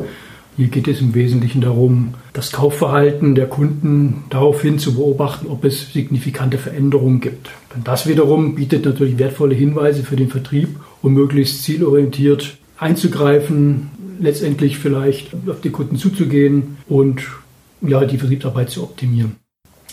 Hier 0.57 0.67
geht 0.67 0.89
es 0.89 0.99
im 0.99 1.15
Wesentlichen 1.15 1.61
darum, 1.61 2.15
das 2.33 2.51
Kaufverhalten 2.51 3.33
der 3.33 3.47
Kunden 3.47 4.25
daraufhin 4.29 4.77
zu 4.77 4.95
beobachten, 4.95 5.47
ob 5.47 5.63
es 5.63 5.93
signifikante 5.93 6.57
Veränderungen 6.57 7.21
gibt. 7.21 7.49
Denn 7.73 7.85
das 7.85 8.05
wiederum 8.05 8.55
bietet 8.55 8.83
natürlich 8.83 9.17
wertvolle 9.19 9.55
Hinweise 9.55 10.03
für 10.03 10.17
den 10.17 10.29
Vertrieb, 10.29 10.67
um 11.01 11.13
möglichst 11.13 11.63
zielorientiert 11.63 12.57
einzugreifen, 12.77 13.89
letztendlich 14.19 14.79
vielleicht 14.79 15.33
auf 15.47 15.61
die 15.61 15.69
Kunden 15.69 15.95
zuzugehen 15.95 16.75
und 16.89 17.23
ja, 17.83 18.05
die 18.05 18.17
Vertriebsarbeit 18.17 18.69
zu 18.69 18.83
optimieren. 18.83 19.35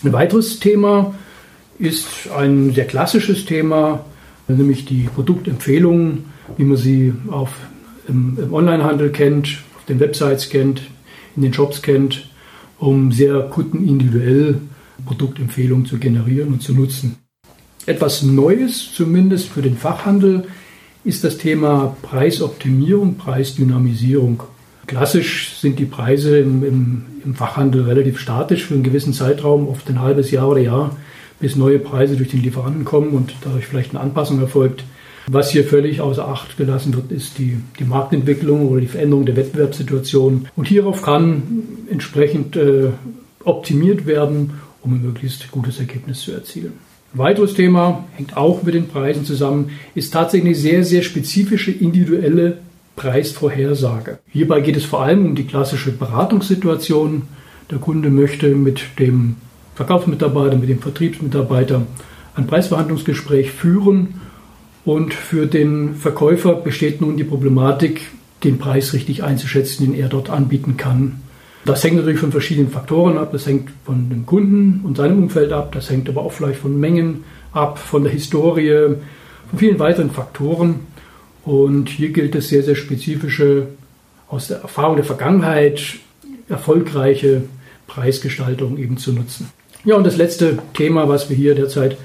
Ein 0.03 0.13
weiteres 0.13 0.59
Thema 0.59 1.13
ist 1.77 2.07
ein 2.35 2.73
sehr 2.73 2.85
klassisches 2.85 3.45
Thema, 3.45 4.05
nämlich 4.47 4.85
die 4.85 5.09
Produktempfehlungen, 5.13 6.25
wie 6.57 6.63
man 6.63 6.77
sie 6.77 7.13
auf, 7.29 7.51
im, 8.07 8.37
im 8.41 8.53
Onlinehandel 8.53 9.11
kennt, 9.11 9.59
auf 9.77 9.85
den 9.85 9.99
Websites 9.99 10.49
kennt, 10.49 10.81
in 11.35 11.43
den 11.43 11.53
Shops 11.53 11.81
kennt, 11.81 12.29
um 12.77 13.11
sehr 13.11 13.41
kundenindividuell 13.41 14.59
Produktempfehlungen 15.05 15.85
zu 15.85 15.97
generieren 15.97 16.53
und 16.53 16.61
zu 16.61 16.73
nutzen. 16.73 17.17
Etwas 17.85 18.21
Neues, 18.21 18.91
zumindest 18.93 19.49
für 19.49 19.61
den 19.61 19.77
Fachhandel, 19.77 20.45
ist 21.03 21.23
das 21.23 21.37
Thema 21.37 21.95
Preisoptimierung, 22.03 23.15
Preisdynamisierung. 23.15 24.43
Klassisch 24.87 25.57
sind 25.59 25.79
die 25.79 25.85
Preise 25.85 26.39
im, 26.39 26.63
im, 26.63 27.05
im, 27.23 27.35
Fachhandel 27.35 27.83
relativ 27.83 28.19
statisch 28.19 28.65
für 28.65 28.73
einen 28.73 28.83
gewissen 28.83 29.13
Zeitraum, 29.13 29.67
oft 29.67 29.87
ein 29.89 30.01
halbes 30.01 30.31
Jahr 30.31 30.49
oder 30.49 30.59
Jahr, 30.59 30.97
bis 31.39 31.55
neue 31.55 31.79
Preise 31.79 32.15
durch 32.15 32.29
den 32.29 32.41
Lieferanten 32.41 32.85
kommen 32.85 33.11
und 33.11 33.33
dadurch 33.43 33.67
vielleicht 33.67 33.91
eine 33.91 33.99
Anpassung 33.99 34.39
erfolgt. 34.39 34.83
Was 35.27 35.51
hier 35.51 35.63
völlig 35.63 36.01
außer 36.01 36.27
Acht 36.27 36.57
gelassen 36.57 36.95
wird, 36.95 37.11
ist 37.11 37.37
die, 37.37 37.57
die 37.79 37.83
Marktentwicklung 37.83 38.67
oder 38.67 38.81
die 38.81 38.87
Veränderung 38.87 39.25
der 39.25 39.35
Wettbewerbssituation. 39.35 40.47
Und 40.55 40.67
hierauf 40.67 41.03
kann 41.03 41.43
entsprechend 41.89 42.55
äh, 42.55 42.89
optimiert 43.43 44.05
werden, 44.07 44.53
um 44.81 44.93
ein 44.93 45.01
möglichst 45.01 45.51
gutes 45.51 45.79
Ergebnis 45.79 46.21
zu 46.21 46.31
erzielen. 46.31 46.73
Ein 47.13 47.19
weiteres 47.19 47.53
Thema 47.53 48.05
hängt 48.15 48.35
auch 48.35 48.63
mit 48.63 48.73
den 48.73 48.87
Preisen 48.87 49.25
zusammen, 49.25 49.71
ist 49.95 50.11
tatsächlich 50.11 50.49
eine 50.49 50.55
sehr, 50.55 50.83
sehr 50.83 51.01
spezifische 51.03 51.71
individuelle 51.71 52.59
Preisvorhersage. 52.95 54.19
Hierbei 54.27 54.61
geht 54.61 54.77
es 54.77 54.85
vor 54.85 55.03
allem 55.03 55.25
um 55.25 55.35
die 55.35 55.45
klassische 55.45 55.91
Beratungssituation. 55.91 57.23
Der 57.69 57.79
Kunde 57.79 58.09
möchte 58.09 58.47
mit 58.55 58.99
dem 58.99 59.37
Verkaufsmitarbeiter, 59.75 60.57
mit 60.57 60.69
dem 60.69 60.79
Vertriebsmitarbeiter 60.79 61.83
ein 62.35 62.47
Preisverhandlungsgespräch 62.47 63.51
führen 63.51 64.21
und 64.85 65.13
für 65.13 65.45
den 65.45 65.95
Verkäufer 65.95 66.55
besteht 66.55 67.01
nun 67.01 67.17
die 67.17 67.23
Problematik, 67.23 68.01
den 68.43 68.57
Preis 68.57 68.93
richtig 68.93 69.23
einzuschätzen, 69.23 69.85
den 69.85 69.93
er 69.93 70.09
dort 70.09 70.29
anbieten 70.29 70.77
kann. 70.77 71.21
Das 71.65 71.83
hängt 71.83 71.97
natürlich 71.97 72.19
von 72.19 72.31
verschiedenen 72.31 72.71
Faktoren 72.71 73.17
ab. 73.17 73.29
Das 73.31 73.45
hängt 73.45 73.69
von 73.85 74.09
dem 74.09 74.25
Kunden 74.25 74.81
und 74.83 74.97
seinem 74.97 75.19
Umfeld 75.19 75.53
ab. 75.53 75.71
Das 75.73 75.89
hängt 75.91 76.09
aber 76.09 76.21
auch 76.21 76.31
vielleicht 76.31 76.59
von 76.59 76.79
Mengen 76.79 77.23
ab, 77.53 77.77
von 77.77 78.03
der 78.03 78.11
Historie, 78.11 78.95
von 79.49 79.59
vielen 79.59 79.77
weiteren 79.77 80.09
Faktoren. 80.09 80.79
Und 81.43 81.89
hier 81.89 82.09
gilt 82.09 82.35
es 82.35 82.49
sehr, 82.49 82.63
sehr 82.63 82.75
spezifische, 82.75 83.67
aus 84.27 84.47
der 84.47 84.61
Erfahrung 84.61 84.95
der 84.95 85.05
Vergangenheit 85.05 85.81
erfolgreiche 86.47 87.43
Preisgestaltung 87.87 88.77
eben 88.77 88.97
zu 88.97 89.11
nutzen. 89.11 89.49
Ja, 89.83 89.95
und 89.95 90.05
das 90.05 90.17
letzte 90.17 90.59
Thema, 90.73 91.09
was 91.09 91.29
wir 91.29 91.35
hier 91.35 91.55
derzeit 91.55 91.97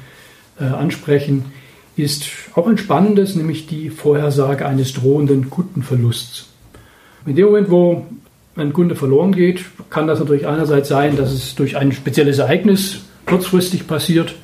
äh, 0.58 0.64
ansprechen, 0.64 1.44
ist 1.96 2.28
auch 2.54 2.66
ein 2.66 2.78
spannendes, 2.78 3.36
nämlich 3.36 3.66
die 3.66 3.90
Vorhersage 3.90 4.66
eines 4.66 4.92
drohenden 4.94 5.50
Kundenverlusts. 5.50 6.48
In 7.26 7.36
dem 7.36 7.46
Moment, 7.46 7.70
wo 7.70 8.06
ein 8.56 8.72
Kunde 8.72 8.96
verloren 8.96 9.32
geht, 9.32 9.64
kann 9.90 10.06
das 10.06 10.18
natürlich 10.18 10.46
einerseits 10.46 10.88
sein, 10.88 11.16
dass 11.16 11.32
es 11.32 11.54
durch 11.54 11.76
ein 11.76 11.92
spezielles 11.92 12.38
Ereignis 12.38 13.00
kurzfristig 13.26 13.86
passiert. 13.86 14.34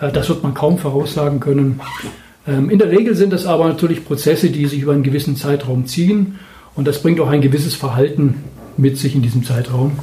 Äh, 0.00 0.12
das 0.12 0.28
wird 0.28 0.42
man 0.42 0.54
kaum 0.54 0.78
voraussagen 0.78 1.40
können. 1.40 1.80
Ähm, 2.46 2.70
in 2.70 2.78
der 2.78 2.90
Regel 2.90 3.14
sind 3.14 3.32
das 3.32 3.46
aber 3.46 3.68
natürlich 3.68 4.04
Prozesse, 4.04 4.50
die 4.50 4.66
sich 4.66 4.80
über 4.80 4.92
einen 4.92 5.02
gewissen 5.02 5.36
Zeitraum 5.36 5.86
ziehen. 5.86 6.38
Und 6.74 6.86
das 6.86 7.02
bringt 7.02 7.20
auch 7.20 7.28
ein 7.28 7.40
gewisses 7.40 7.74
Verhalten 7.74 8.44
mit 8.76 8.98
sich 8.98 9.14
in 9.14 9.22
diesem 9.22 9.44
Zeitraum. 9.44 9.98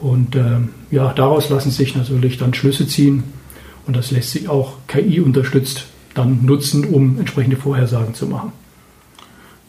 Und 0.00 0.36
ähm, 0.36 0.70
ja, 0.90 1.12
daraus 1.12 1.48
lassen 1.50 1.70
sich 1.70 1.96
natürlich 1.96 2.38
dann 2.38 2.54
Schlüsse 2.54 2.86
ziehen. 2.86 3.24
Und 3.86 3.96
das 3.96 4.10
lässt 4.10 4.30
sich 4.30 4.48
auch 4.48 4.74
KI 4.86 5.20
unterstützt 5.20 5.86
dann 6.14 6.44
nutzen, 6.44 6.84
um 6.84 7.18
entsprechende 7.18 7.56
Vorhersagen 7.56 8.14
zu 8.14 8.26
machen. 8.26 8.52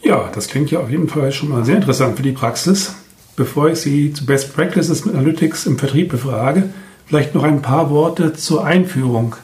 Ja, 0.04 0.30
das 0.34 0.48
klingt 0.48 0.70
ja 0.70 0.80
auf 0.80 0.92
jeden 0.92 1.08
Fall 1.08 1.32
schon 1.32 1.50
mal 1.50 1.66
sehr 1.66 1.78
interessant 1.78 2.16
für 2.16 2.24
die 2.24 2.32
Praxis. 2.32 2.96
Bevor 3.36 3.70
ich 3.70 3.80
Sie 3.80 4.14
zu 4.14 4.26
Best 4.26 4.54
Practices 4.54 5.04
mit 5.04 5.16
Analytics 5.16 5.66
im 5.66 5.78
Vertrieb 5.78 6.10
befrage, 6.10 6.70
vielleicht 7.08 7.36
noch 7.36 7.44
ein 7.44 7.62
paar 7.62 7.90
Worte 7.90 8.34
zur 8.34 8.64
Einführung. 8.64 9.36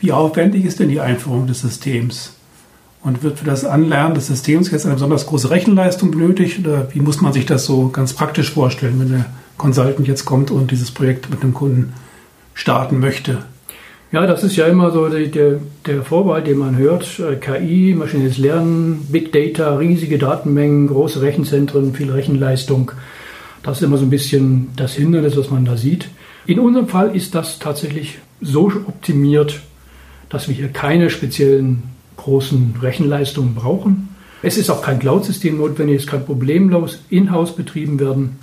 Wie 0.00 0.12
aufwendig 0.12 0.64
ist 0.64 0.80
denn 0.80 0.88
die 0.88 1.00
Einführung 1.00 1.46
des 1.46 1.60
Systems? 1.60 2.34
Und 3.02 3.22
wird 3.22 3.38
für 3.38 3.44
das 3.44 3.64
Anlernen 3.64 4.14
des 4.14 4.26
Systems 4.26 4.70
jetzt 4.70 4.86
eine 4.86 4.94
besonders 4.94 5.26
große 5.26 5.50
Rechenleistung 5.50 6.10
benötigt? 6.10 6.58
Oder 6.60 6.88
wie 6.92 7.00
muss 7.00 7.20
man 7.20 7.34
sich 7.34 7.44
das 7.44 7.66
so 7.66 7.88
ganz 7.88 8.14
praktisch 8.14 8.50
vorstellen, 8.50 8.98
wenn 8.98 9.10
der 9.10 9.26
Consultant 9.58 10.08
jetzt 10.08 10.24
kommt 10.24 10.50
und 10.50 10.70
dieses 10.70 10.90
Projekt 10.90 11.28
mit 11.30 11.42
dem 11.42 11.52
Kunden 11.52 11.92
starten 12.54 12.98
möchte? 12.98 13.44
Ja, 14.10 14.26
das 14.26 14.42
ist 14.42 14.56
ja 14.56 14.66
immer 14.66 14.90
so 14.90 15.08
die, 15.08 15.30
der, 15.30 15.60
der 15.86 16.02
Vorbehalt, 16.02 16.46
den 16.46 16.58
man 16.58 16.76
hört. 16.76 17.20
Äh, 17.20 17.36
KI, 17.36 17.94
maschinelles 17.94 18.38
Lernen, 18.38 19.06
Big 19.10 19.32
Data, 19.32 19.76
riesige 19.76 20.18
Datenmengen, 20.18 20.88
große 20.88 21.20
Rechenzentren, 21.20 21.94
viel 21.94 22.10
Rechenleistung. 22.10 22.92
Das 23.62 23.76
ist 23.78 23.84
immer 23.84 23.98
so 23.98 24.04
ein 24.04 24.10
bisschen 24.10 24.68
das 24.76 24.94
Hindernis, 24.94 25.36
was 25.36 25.50
man 25.50 25.64
da 25.66 25.76
sieht. 25.76 26.08
In 26.46 26.58
unserem 26.58 26.88
Fall 26.88 27.14
ist 27.14 27.34
das 27.34 27.58
tatsächlich 27.58 28.18
so 28.40 28.72
optimiert, 28.86 29.60
dass 30.30 30.48
wir 30.48 30.54
hier 30.54 30.68
keine 30.68 31.10
speziellen 31.10 31.82
großen 32.16 32.76
Rechenleistungen 32.80 33.54
brauchen. 33.54 34.08
Es 34.42 34.56
ist 34.56 34.70
auch 34.70 34.80
kein 34.80 34.98
Cloud-System 34.98 35.58
notwendig, 35.58 35.96
es 35.96 36.06
kann 36.06 36.24
problemlos 36.24 37.00
in-house 37.10 37.54
betrieben 37.54 38.00
werden. 38.00 38.38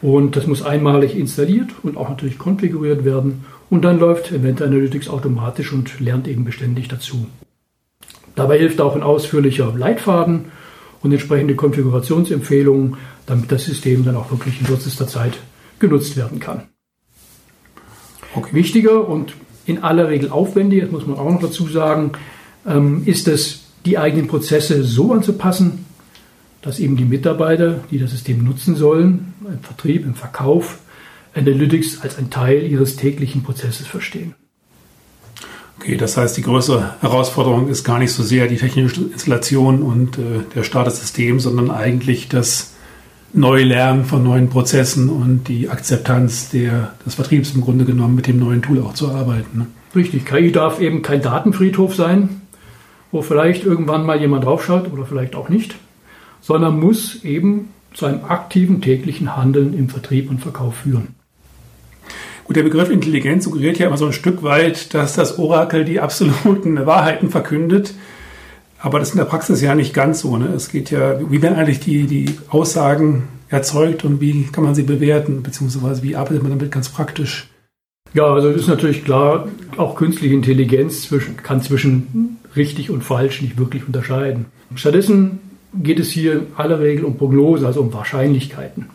Und 0.00 0.34
das 0.34 0.48
muss 0.48 0.62
einmalig 0.62 1.16
installiert 1.16 1.70
und 1.84 1.96
auch 1.96 2.08
natürlich 2.08 2.38
konfiguriert 2.38 3.04
werden. 3.04 3.44
Und 3.70 3.82
dann 3.82 4.00
läuft 4.00 4.32
Event 4.32 4.60
Analytics 4.60 5.08
automatisch 5.08 5.72
und 5.72 6.00
lernt 6.00 6.26
eben 6.26 6.44
beständig 6.44 6.88
dazu. 6.88 7.26
Dabei 8.34 8.58
hilft 8.58 8.80
auch 8.80 8.96
ein 8.96 9.02
ausführlicher 9.02 9.72
Leitfaden 9.76 10.46
und 11.02 11.12
entsprechende 11.12 11.54
Konfigurationsempfehlungen, 11.54 12.96
damit 13.26 13.52
das 13.52 13.64
System 13.64 14.04
dann 14.04 14.16
auch 14.16 14.30
wirklich 14.30 14.60
in 14.60 14.66
kürzester 14.66 15.06
Zeit 15.06 15.38
genutzt 15.78 16.16
werden 16.16 16.40
kann. 16.40 16.64
Okay. 18.34 18.54
Wichtiger 18.54 19.06
und 19.08 19.34
in 19.66 19.82
aller 19.82 20.08
Regel 20.08 20.30
aufwendiger, 20.30 20.82
das 20.82 20.92
muss 20.92 21.06
man 21.06 21.18
auch 21.18 21.30
noch 21.30 21.40
dazu 21.40 21.68
sagen, 21.68 22.12
ähm, 22.66 23.02
ist 23.06 23.28
es, 23.28 23.60
die 23.84 23.98
eigenen 23.98 24.28
Prozesse 24.28 24.84
so 24.84 25.12
anzupassen, 25.12 25.84
dass 26.62 26.78
eben 26.78 26.96
die 26.96 27.04
Mitarbeiter, 27.04 27.80
die 27.90 27.98
das 27.98 28.12
System 28.12 28.44
nutzen 28.44 28.76
sollen, 28.76 29.34
im 29.46 29.60
Vertrieb, 29.60 30.04
im 30.04 30.14
Verkauf, 30.14 30.78
Analytics 31.34 32.02
als 32.02 32.18
ein 32.18 32.30
Teil 32.30 32.62
ihres 32.70 32.96
täglichen 32.96 33.42
Prozesses 33.42 33.86
verstehen. 33.86 34.34
Okay, 35.80 35.96
das 35.96 36.16
heißt, 36.16 36.36
die 36.36 36.42
größere 36.42 36.94
Herausforderung 37.00 37.68
ist 37.68 37.82
gar 37.82 37.98
nicht 37.98 38.12
so 38.12 38.22
sehr 38.22 38.46
die 38.46 38.56
technische 38.56 39.02
Installation 39.02 39.82
und 39.82 40.18
äh, 40.18 40.44
der 40.54 40.62
Start 40.62 40.86
des 40.86 41.00
Systems, 41.00 41.42
sondern 41.42 41.70
eigentlich 41.72 42.28
das 42.28 42.71
Neulernen 43.34 44.04
von 44.04 44.22
neuen 44.22 44.50
Prozessen 44.50 45.08
und 45.08 45.48
die 45.48 45.70
Akzeptanz 45.70 46.50
der, 46.50 46.92
des 47.06 47.14
Vertriebs 47.14 47.54
im 47.54 47.62
Grunde 47.62 47.84
genommen 47.84 48.14
mit 48.14 48.26
dem 48.26 48.38
neuen 48.38 48.60
Tool 48.60 48.82
auch 48.82 48.94
zu 48.94 49.10
arbeiten. 49.10 49.58
Ne? 49.58 49.66
Richtig, 49.94 50.26
KI 50.26 50.52
darf 50.52 50.80
eben 50.80 51.02
kein 51.02 51.22
Datenfriedhof 51.22 51.94
sein, 51.94 52.42
wo 53.10 53.22
vielleicht 53.22 53.64
irgendwann 53.64 54.04
mal 54.04 54.20
jemand 54.20 54.44
draufschaut 54.44 54.92
oder 54.92 55.06
vielleicht 55.06 55.34
auch 55.34 55.48
nicht, 55.48 55.76
sondern 56.40 56.78
muss 56.78 57.24
eben 57.24 57.70
zu 57.94 58.06
einem 58.06 58.24
aktiven 58.24 58.80
täglichen 58.80 59.36
Handeln 59.36 59.76
im 59.76 59.88
Vertrieb 59.88 60.30
und 60.30 60.40
Verkauf 60.40 60.76
führen. 60.76 61.14
Gut, 62.44 62.56
der 62.56 62.64
Begriff 62.64 62.90
Intelligenz 62.90 63.44
suggeriert 63.44 63.78
ja 63.78 63.86
immer 63.86 63.96
so 63.96 64.06
ein 64.06 64.12
Stück 64.12 64.42
weit, 64.42 64.94
dass 64.94 65.14
das 65.14 65.38
Orakel 65.38 65.84
die 65.84 66.00
absoluten 66.00 66.84
Wahrheiten 66.86 67.30
verkündet. 67.30 67.94
Aber 68.82 68.98
das 68.98 69.08
ist 69.08 69.14
in 69.14 69.18
der 69.18 69.26
Praxis 69.26 69.62
ja 69.62 69.76
nicht 69.76 69.94
ganz 69.94 70.20
so. 70.20 70.36
Ne? 70.36 70.48
Es 70.48 70.68
geht 70.68 70.90
ja, 70.90 71.18
wie 71.30 71.40
werden 71.40 71.56
eigentlich 71.56 71.78
die, 71.78 72.04
die 72.08 72.34
Aussagen 72.50 73.28
erzeugt 73.48 74.04
und 74.04 74.20
wie 74.20 74.48
kann 74.50 74.64
man 74.64 74.74
sie 74.74 74.82
bewerten, 74.82 75.44
beziehungsweise 75.44 76.02
wie 76.02 76.16
arbeitet 76.16 76.42
man 76.42 76.50
damit 76.50 76.72
ganz 76.72 76.88
praktisch? 76.88 77.48
Ja, 78.12 78.24
also 78.24 78.48
es 78.48 78.62
ist 78.62 78.68
natürlich 78.68 79.04
klar, 79.04 79.46
auch 79.76 79.94
künstliche 79.94 80.34
Intelligenz 80.34 81.02
zwischen, 81.02 81.36
kann 81.36 81.62
zwischen 81.62 82.38
richtig 82.56 82.90
und 82.90 83.04
falsch 83.04 83.40
nicht 83.40 83.56
wirklich 83.56 83.86
unterscheiden. 83.86 84.46
Stattdessen 84.74 85.38
geht 85.74 86.00
es 86.00 86.10
hier 86.10 86.32
in 86.32 86.46
aller 86.56 86.80
Regel 86.80 87.04
um 87.04 87.16
Prognose, 87.16 87.64
also 87.64 87.80
um 87.80 87.92
Wahrscheinlichkeiten. 87.92 88.86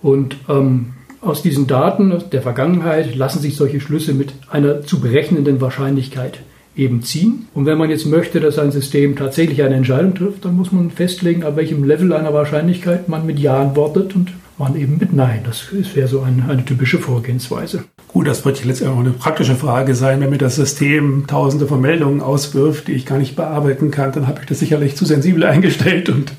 Und 0.00 0.36
ähm, 0.48 0.94
aus 1.20 1.42
diesen 1.42 1.66
Daten 1.66 2.22
der 2.32 2.42
Vergangenheit 2.42 3.14
lassen 3.14 3.40
sich 3.40 3.56
solche 3.56 3.80
Schlüsse 3.80 4.14
mit 4.14 4.32
einer 4.50 4.82
zu 4.82 5.00
berechnenden 5.00 5.60
Wahrscheinlichkeit 5.60 6.40
eben 6.76 7.02
ziehen. 7.02 7.46
Und 7.54 7.66
wenn 7.66 7.78
man 7.78 7.90
jetzt 7.90 8.06
möchte, 8.06 8.40
dass 8.40 8.58
ein 8.58 8.72
System 8.72 9.16
tatsächlich 9.16 9.62
eine 9.62 9.76
Entscheidung 9.76 10.14
trifft, 10.14 10.44
dann 10.44 10.56
muss 10.56 10.72
man 10.72 10.90
festlegen, 10.90 11.44
ab 11.44 11.56
welchem 11.56 11.84
Level 11.84 12.12
einer 12.12 12.34
Wahrscheinlichkeit 12.34 13.08
man 13.08 13.26
mit 13.26 13.38
Ja 13.38 13.60
antwortet 13.60 14.14
und 14.16 14.32
man 14.58 14.76
eben 14.76 14.98
mit 14.98 15.12
Nein. 15.12 15.40
Das 15.44 15.66
wäre 15.94 16.08
so 16.08 16.20
eine, 16.20 16.48
eine 16.48 16.64
typische 16.64 16.98
Vorgehensweise. 16.98 17.84
Gut, 18.08 18.26
das 18.26 18.44
wird 18.44 18.64
letztendlich 18.64 18.96
auch 18.96 19.00
eine 19.00 19.10
praktische 19.10 19.56
Frage 19.56 19.94
sein. 19.94 20.20
Wenn 20.20 20.30
mir 20.30 20.38
das 20.38 20.56
System 20.56 21.26
tausende 21.26 21.66
von 21.66 21.80
Meldungen 21.80 22.20
auswirft, 22.20 22.88
die 22.88 22.92
ich 22.92 23.06
gar 23.06 23.18
nicht 23.18 23.36
bearbeiten 23.36 23.90
kann, 23.90 24.12
dann 24.12 24.26
habe 24.26 24.40
ich 24.40 24.46
das 24.46 24.60
sicherlich 24.60 24.96
zu 24.96 25.04
sensibel 25.04 25.44
eingestellt 25.44 26.08
und 26.08 26.32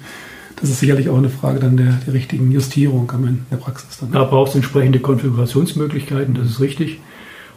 das 0.62 0.70
ist 0.70 0.80
sicherlich 0.80 1.10
auch 1.10 1.18
eine 1.18 1.30
Frage 1.30 1.60
dann 1.60 1.76
der, 1.76 2.00
der 2.06 2.14
richtigen 2.14 2.50
Justierung 2.52 3.12
in 3.14 3.46
der 3.52 3.58
Praxis. 3.58 3.98
Dann. 4.00 4.14
Da 4.14 4.24
braucht 4.24 4.50
es 4.50 4.56
entsprechende 4.56 5.00
Konfigurationsmöglichkeiten, 5.00 6.34
das 6.34 6.48
ist 6.48 6.60
richtig. 6.62 7.02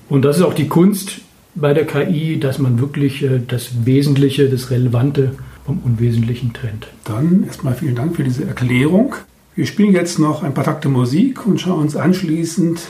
Und 0.09 0.25
das 0.25 0.39
ist 0.39 0.43
auch 0.43 0.55
die 0.55 0.69
Kunst 0.69 1.21
bei 1.55 1.75
der 1.75 1.87
KI, 1.87 2.39
dass 2.39 2.59
man 2.59 2.81
wirklich 2.81 3.23
äh, 3.23 3.41
das 3.47 3.87
Wesentliche, 3.87 4.49
das 4.49 4.71
Relevante 4.71 5.35
vom 5.65 5.81
Unwesentlichen 5.81 6.53
trennt. 6.53 6.89
Dann 7.05 7.45
erstmal 7.45 7.75
vielen 7.75 7.95
Dank 7.95 8.17
für 8.17 8.25
diese 8.25 8.45
Erklärung. 8.45 9.15
Wir 9.55 9.67
spielen 9.67 9.93
jetzt 9.93 10.19
noch 10.19 10.43
ein 10.43 10.55
paar 10.55 10.65
Takte 10.65 10.89
Musik 10.89 11.47
und 11.47 11.61
schauen 11.61 11.81
uns 11.83 11.97
anschließend 11.97 12.81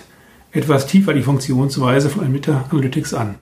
etwas 0.52 0.86
tiefer 0.86 1.14
die 1.14 1.22
Funktionsweise 1.22 2.08
von 2.08 2.24
Emitter 2.24 2.66
Analytics 2.70 3.14
an. 3.14 3.36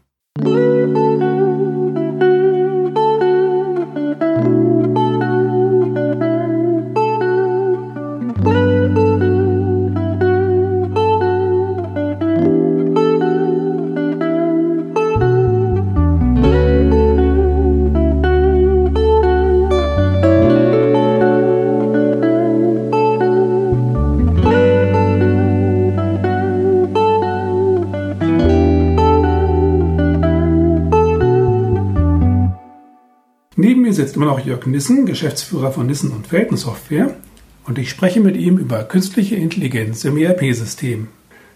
Sitzt 34.17 34.23
immer 34.23 34.33
noch 34.33 34.47
Jörg 34.47 34.65
Nissen, 34.65 35.05
Geschäftsführer 35.05 35.73
von 35.73 35.87
Nissen 35.87 36.11
und 36.11 36.27
Felten 36.27 36.57
Software, 36.57 37.15
und 37.67 37.77
ich 37.77 37.91
spreche 37.91 38.21
mit 38.21 38.35
ihm 38.37 38.57
über 38.57 38.83
künstliche 38.85 39.37
Intelligenz 39.37 40.05
im 40.07 40.17
ERP-System. 40.17 41.09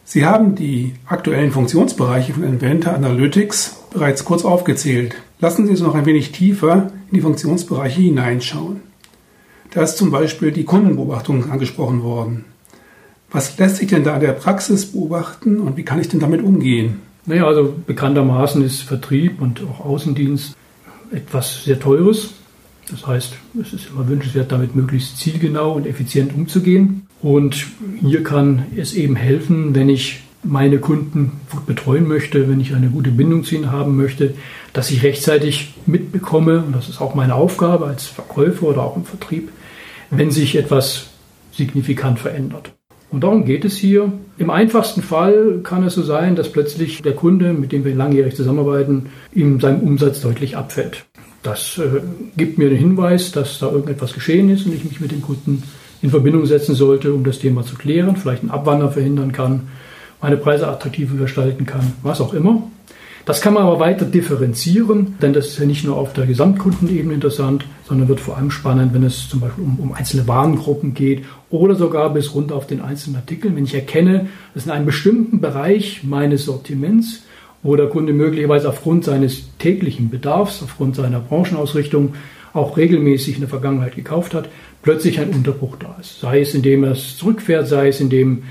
Sie 0.04 0.26
haben 0.26 0.56
die 0.56 0.92
aktuellen 1.06 1.52
Funktionsbereiche 1.52 2.34
von 2.34 2.42
Inventor 2.42 2.92
Analytics 2.92 3.76
bereits 3.90 4.26
kurz 4.26 4.44
aufgezählt. 4.44 5.14
Lassen 5.38 5.64
Sie 5.64 5.70
uns 5.70 5.80
noch 5.80 5.94
ein 5.94 6.04
wenig 6.04 6.32
tiefer 6.32 6.92
in 7.10 7.14
die 7.14 7.22
Funktionsbereiche 7.22 8.02
hineinschauen. 8.02 8.80
Da 9.70 9.82
ist 9.82 9.96
zum 9.96 10.10
Beispiel 10.10 10.52
die 10.52 10.64
Kundenbeobachtung 10.64 11.50
angesprochen 11.50 12.02
worden. 12.02 12.44
Was 13.30 13.56
lässt 13.56 13.76
sich 13.76 13.88
denn 13.88 14.04
da 14.04 14.16
in 14.16 14.20
der 14.20 14.32
Praxis 14.32 14.92
beobachten 14.92 15.60
und 15.60 15.78
wie 15.78 15.84
kann 15.84 16.00
ich 16.00 16.08
denn 16.08 16.20
damit 16.20 16.42
umgehen? 16.42 17.00
Naja, 17.24 17.46
also 17.46 17.74
bekanntermaßen 17.86 18.62
ist 18.62 18.82
Vertrieb 18.82 19.40
und 19.40 19.62
auch 19.62 19.86
Außendienst 19.86 20.54
etwas 21.10 21.64
sehr 21.64 21.80
Teures. 21.80 22.34
Das 22.90 23.06
heißt, 23.06 23.34
es 23.60 23.72
ist 23.72 23.88
immer 23.90 24.08
wünschenswert, 24.08 24.50
damit 24.50 24.74
möglichst 24.74 25.18
zielgenau 25.18 25.72
und 25.72 25.86
effizient 25.86 26.34
umzugehen. 26.34 27.06
Und 27.22 27.66
hier 28.00 28.22
kann 28.22 28.66
es 28.76 28.94
eben 28.94 29.16
helfen, 29.16 29.74
wenn 29.74 29.88
ich 29.88 30.20
meine 30.42 30.78
Kunden 30.78 31.32
gut 31.50 31.66
betreuen 31.66 32.08
möchte, 32.08 32.48
wenn 32.48 32.60
ich 32.60 32.74
eine 32.74 32.88
gute 32.88 33.10
Bindung 33.10 33.44
zu 33.44 33.54
ihnen 33.54 33.70
haben 33.70 33.96
möchte, 33.96 34.34
dass 34.72 34.90
ich 34.90 35.02
rechtzeitig 35.02 35.74
mitbekomme, 35.86 36.64
und 36.64 36.74
das 36.74 36.88
ist 36.88 37.00
auch 37.00 37.14
meine 37.14 37.34
Aufgabe 37.34 37.86
als 37.86 38.06
Verkäufer 38.06 38.68
oder 38.68 38.82
auch 38.82 38.96
im 38.96 39.04
Vertrieb, 39.04 39.50
wenn 40.10 40.30
sich 40.30 40.56
etwas 40.56 41.08
signifikant 41.52 42.18
verändert. 42.18 42.72
Und 43.10 43.24
darum 43.24 43.44
geht 43.44 43.64
es 43.64 43.76
hier. 43.76 44.12
Im 44.38 44.50
einfachsten 44.50 45.02
Fall 45.02 45.60
kann 45.62 45.84
es 45.84 45.94
so 45.94 46.02
sein, 46.02 46.36
dass 46.36 46.52
plötzlich 46.52 47.02
der 47.02 47.14
Kunde, 47.14 47.52
mit 47.52 47.72
dem 47.72 47.84
wir 47.84 47.94
langjährig 47.94 48.36
zusammenarbeiten, 48.36 49.06
ihm 49.32 49.60
sein 49.60 49.80
Umsatz 49.80 50.20
deutlich 50.20 50.56
abfällt. 50.56 51.04
Das 51.42 51.78
äh, 51.78 52.00
gibt 52.36 52.58
mir 52.58 52.68
den 52.68 52.78
Hinweis, 52.78 53.32
dass 53.32 53.58
da 53.58 53.70
irgendetwas 53.70 54.12
geschehen 54.12 54.50
ist 54.50 54.66
und 54.66 54.74
ich 54.74 54.84
mich 54.84 55.00
mit 55.00 55.12
dem 55.12 55.22
Kunden 55.22 55.62
in 56.02 56.10
Verbindung 56.10 56.46
setzen 56.46 56.74
sollte, 56.74 57.12
um 57.12 57.24
das 57.24 57.38
Thema 57.38 57.64
zu 57.64 57.76
klären, 57.76 58.16
vielleicht 58.16 58.42
einen 58.42 58.50
Abwander 58.50 58.90
verhindern 58.90 59.32
kann, 59.32 59.68
meine 60.20 60.36
Preise 60.36 60.68
attraktiver 60.68 61.16
gestalten 61.16 61.66
kann, 61.66 61.92
was 62.02 62.20
auch 62.20 62.34
immer. 62.34 62.62
Das 63.26 63.42
kann 63.42 63.54
man 63.54 63.64
aber 63.64 63.78
weiter 63.78 64.06
differenzieren, 64.06 65.16
denn 65.20 65.32
das 65.32 65.48
ist 65.48 65.58
ja 65.58 65.66
nicht 65.66 65.84
nur 65.84 65.96
auf 65.96 66.14
der 66.14 66.26
Gesamtkundenebene 66.26 67.14
interessant, 67.14 67.66
sondern 67.86 68.08
wird 68.08 68.20
vor 68.20 68.36
allem 68.36 68.50
spannend, 68.50 68.94
wenn 68.94 69.04
es 69.04 69.28
zum 69.28 69.40
Beispiel 69.40 69.62
um, 69.62 69.78
um 69.78 69.92
einzelne 69.92 70.26
Warengruppen 70.26 70.94
geht 70.94 71.24
oder 71.50 71.74
sogar 71.74 72.12
bis 72.12 72.34
runter 72.34 72.54
auf 72.54 72.66
den 72.66 72.80
einzelnen 72.80 73.16
Artikeln. 73.16 73.56
Wenn 73.56 73.64
ich 73.64 73.74
erkenne, 73.74 74.28
dass 74.54 74.64
in 74.64 74.70
einem 74.70 74.86
bestimmten 74.86 75.40
Bereich 75.40 76.02
meines 76.02 76.46
Sortiments, 76.46 77.22
wo 77.62 77.76
der 77.76 77.86
Kunde 77.86 78.12
möglicherweise 78.12 78.68
aufgrund 78.68 79.04
seines 79.04 79.56
täglichen 79.58 80.10
Bedarfs, 80.10 80.62
aufgrund 80.62 80.96
seiner 80.96 81.20
Branchenausrichtung 81.20 82.14
auch 82.52 82.76
regelmäßig 82.76 83.34
in 83.34 83.40
der 83.40 83.48
Vergangenheit 83.48 83.94
gekauft 83.94 84.34
hat, 84.34 84.48
plötzlich 84.82 85.20
ein 85.20 85.30
Unterbruch 85.30 85.76
da 85.78 85.96
ist. 86.00 86.20
Sei 86.20 86.40
es, 86.40 86.54
indem 86.54 86.84
er 86.84 86.92
es 86.92 87.16
zurückfährt, 87.16 87.68
sei 87.68 87.88
es, 87.88 88.00
indem 88.00 88.44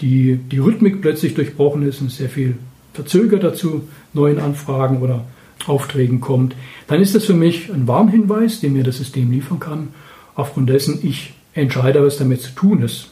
die, 0.00 0.36
die 0.36 0.58
Rhythmik 0.58 1.00
plötzlich 1.00 1.34
durchbrochen 1.34 1.86
ist 1.86 2.00
und 2.00 2.10
sehr 2.10 2.28
viel 2.28 2.56
verzögert 2.92 3.44
dazu 3.44 3.82
neuen 4.12 4.38
Anfragen 4.38 5.00
oder 5.00 5.24
Aufträgen 5.66 6.20
kommt, 6.20 6.54
dann 6.86 7.00
ist 7.00 7.14
das 7.14 7.24
für 7.24 7.34
mich 7.34 7.72
ein 7.72 7.86
Warnhinweis, 7.86 8.60
den 8.60 8.74
mir 8.74 8.84
das 8.84 8.98
System 8.98 9.30
liefern 9.30 9.60
kann, 9.60 9.88
aufgrund 10.34 10.68
dessen 10.68 11.00
ich 11.02 11.34
entscheide, 11.54 12.02
was 12.02 12.18
damit 12.18 12.42
zu 12.42 12.52
tun 12.52 12.82
ist. 12.82 13.08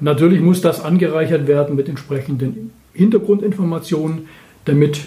Natürlich 0.00 0.40
muss 0.40 0.60
das 0.60 0.82
angereichert 0.82 1.46
werden 1.46 1.76
mit 1.76 1.88
entsprechenden 1.88 2.72
Hintergrundinformationen, 2.92 4.28
damit 4.64 5.00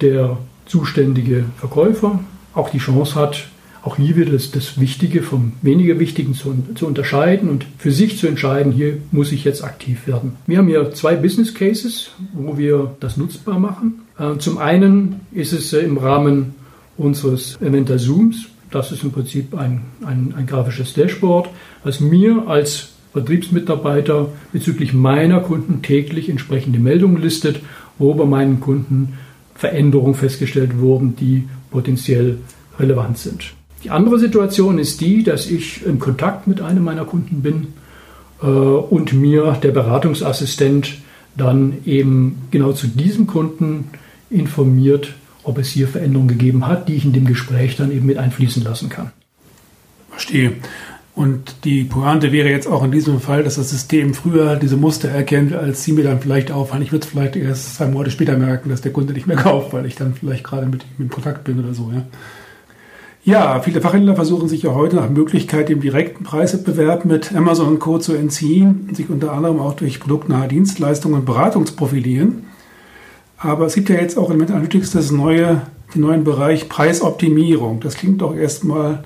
der 0.00 0.38
zuständige 0.66 1.44
Verkäufer 1.56 2.20
auch 2.54 2.70
die 2.70 2.78
Chance 2.78 3.14
hat, 3.14 3.48
auch 3.82 3.96
hier 3.96 4.16
wieder 4.16 4.32
das, 4.32 4.50
das 4.50 4.80
Wichtige 4.80 5.22
vom 5.22 5.52
weniger 5.62 5.98
Wichtigen 5.98 6.34
zu, 6.34 6.54
zu, 6.74 6.86
unterscheiden 6.86 7.48
und 7.48 7.64
für 7.78 7.92
sich 7.92 8.18
zu 8.18 8.26
entscheiden, 8.26 8.72
hier 8.72 8.98
muss 9.12 9.32
ich 9.32 9.44
jetzt 9.44 9.64
aktiv 9.64 10.06
werden. 10.06 10.32
Wir 10.46 10.58
haben 10.58 10.66
hier 10.66 10.92
zwei 10.92 11.14
Business 11.14 11.54
Cases, 11.54 12.10
wo 12.32 12.58
wir 12.58 12.96
das 13.00 13.16
nutzbar 13.16 13.58
machen. 13.58 14.00
Äh, 14.18 14.38
zum 14.38 14.58
einen 14.58 15.20
ist 15.32 15.52
es 15.52 15.72
äh, 15.72 15.78
im 15.80 15.96
Rahmen 15.96 16.54
unseres 16.96 17.58
Eventa 17.62 17.96
Zooms. 17.96 18.46
Das 18.70 18.92
ist 18.92 19.04
im 19.04 19.12
Prinzip 19.12 19.56
ein, 19.56 19.82
ein, 20.04 20.34
ein 20.36 20.46
grafisches 20.46 20.92
Dashboard, 20.92 21.48
was 21.84 22.00
mir 22.00 22.46
als 22.46 22.90
Vertriebsmitarbeiter 23.12 24.28
bezüglich 24.52 24.92
meiner 24.92 25.40
Kunden 25.40 25.80
täglich 25.82 26.28
entsprechende 26.28 26.78
Meldungen 26.78 27.22
listet, 27.22 27.60
wo 27.98 28.14
bei 28.14 28.24
meinen 28.24 28.60
Kunden 28.60 29.14
Veränderungen 29.54 30.14
festgestellt 30.14 30.78
wurden, 30.78 31.16
die 31.16 31.48
potenziell 31.70 32.38
relevant 32.78 33.18
sind. 33.18 33.54
Die 33.84 33.90
andere 33.90 34.18
Situation 34.18 34.78
ist 34.78 35.00
die, 35.00 35.22
dass 35.22 35.50
ich 35.50 35.84
in 35.84 35.98
Kontakt 35.98 36.46
mit 36.46 36.60
einem 36.60 36.84
meiner 36.84 37.04
Kunden 37.04 37.42
bin 37.42 37.68
äh, 38.42 38.46
und 38.46 39.12
mir 39.12 39.58
der 39.62 39.70
Beratungsassistent 39.70 40.98
dann 41.36 41.74
eben 41.84 42.42
genau 42.50 42.72
zu 42.72 42.88
diesem 42.88 43.26
Kunden 43.26 43.90
informiert, 44.30 45.14
ob 45.44 45.58
es 45.58 45.68
hier 45.68 45.88
Veränderungen 45.88 46.28
gegeben 46.28 46.66
hat, 46.66 46.88
die 46.88 46.94
ich 46.94 47.04
in 47.04 47.12
dem 47.12 47.24
Gespräch 47.24 47.76
dann 47.76 47.92
eben 47.92 48.06
mit 48.06 48.18
einfließen 48.18 48.62
lassen 48.62 48.88
kann. 48.88 49.12
Verstehe. 50.10 50.54
Und 51.18 51.64
die 51.64 51.82
Pointe 51.82 52.30
wäre 52.30 52.48
jetzt 52.48 52.68
auch 52.68 52.84
in 52.84 52.92
diesem 52.92 53.18
Fall, 53.18 53.42
dass 53.42 53.56
das 53.56 53.70
System 53.70 54.14
früher 54.14 54.54
diese 54.54 54.76
Muster 54.76 55.08
erkennt, 55.08 55.52
als 55.52 55.82
Sie 55.82 55.90
mir 55.90 56.04
dann 56.04 56.20
vielleicht 56.20 56.52
auffallen. 56.52 56.84
Ich 56.84 56.92
würde 56.92 57.04
es 57.04 57.10
vielleicht 57.10 57.34
erst 57.34 57.74
zwei 57.74 57.86
Monate 57.88 58.12
später 58.12 58.36
merken, 58.36 58.70
dass 58.70 58.82
der 58.82 58.92
Kunde 58.92 59.14
nicht 59.14 59.26
mehr 59.26 59.36
kauft, 59.48 59.72
weil 59.72 59.84
ich 59.84 59.96
dann 59.96 60.14
vielleicht 60.14 60.44
gerade 60.44 60.66
mit 60.66 60.84
ihm 60.84 61.06
in 61.06 61.08
Kontakt 61.08 61.42
bin 61.42 61.58
oder 61.58 61.74
so. 61.74 61.90
Ja. 61.92 62.04
Ja, 63.24 63.60
viele 63.60 63.80
Fachhändler 63.80 64.14
versuchen 64.14 64.48
sich 64.48 64.62
ja 64.62 64.76
heute 64.76 64.94
nach 64.94 65.10
Möglichkeit 65.10 65.68
dem 65.68 65.80
direkten 65.80 66.22
Preiswettbewerb 66.22 67.04
mit 67.04 67.34
Amazon 67.34 67.66
und 67.66 67.80
Co. 67.80 67.98
zu 67.98 68.14
entziehen 68.14 68.88
sich 68.92 69.10
unter 69.10 69.32
anderem 69.32 69.58
auch 69.58 69.74
durch 69.74 69.98
produktnahe 69.98 70.46
Dienstleistungen 70.46 71.18
und 71.18 71.24
Beratung 71.24 71.66
zu 71.66 71.74
profilieren. 71.74 72.44
Aber 73.38 73.66
es 73.66 73.74
gibt 73.74 73.88
ja 73.88 73.96
jetzt 73.96 74.18
auch 74.18 74.30
in 74.30 74.40
Analytics 74.40 74.92
das 74.92 75.10
neue, 75.10 75.62
den 75.96 76.02
neuen 76.02 76.22
Bereich 76.22 76.68
Preisoptimierung. 76.68 77.80
Das 77.80 77.96
klingt 77.96 78.22
doch 78.22 78.36
erstmal 78.36 79.02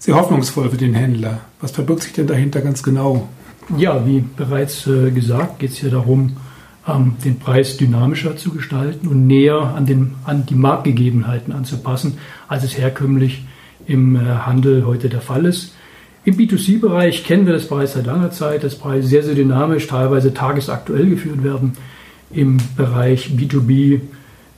sehr 0.00 0.16
hoffnungsvoll 0.16 0.70
für 0.70 0.78
den 0.78 0.94
Händler. 0.94 1.42
Was 1.60 1.72
verbirgt 1.72 2.02
sich 2.02 2.14
denn 2.14 2.26
dahinter 2.26 2.62
ganz 2.62 2.82
genau? 2.82 3.28
Ja, 3.76 4.04
wie 4.06 4.24
bereits 4.36 4.86
äh, 4.86 5.10
gesagt, 5.10 5.60
geht 5.60 5.70
es 5.70 5.76
hier 5.76 5.90
darum, 5.90 6.38
ähm, 6.88 7.16
den 7.22 7.38
Preis 7.38 7.76
dynamischer 7.76 8.36
zu 8.36 8.50
gestalten 8.50 9.06
und 9.06 9.26
näher 9.26 9.60
an, 9.60 9.84
den, 9.84 10.14
an 10.24 10.46
die 10.46 10.54
Marktgegebenheiten 10.54 11.52
anzupassen, 11.52 12.16
als 12.48 12.64
es 12.64 12.78
herkömmlich 12.78 13.44
im 13.86 14.16
äh, 14.16 14.20
Handel 14.20 14.86
heute 14.86 15.10
der 15.10 15.20
Fall 15.20 15.44
ist. 15.44 15.74
Im 16.24 16.36
B2C-Bereich 16.36 17.24
kennen 17.24 17.44
wir 17.44 17.52
das 17.52 17.68
bereits 17.68 17.92
seit 17.92 18.06
langer 18.06 18.30
Zeit, 18.30 18.64
dass 18.64 18.76
Preise 18.76 19.06
sehr, 19.06 19.22
sehr 19.22 19.34
dynamisch, 19.34 19.86
teilweise 19.86 20.32
tagesaktuell 20.32 21.10
geführt 21.10 21.44
werden. 21.44 21.74
Im 22.30 22.56
Bereich 22.74 23.32
B2B, 23.36 24.00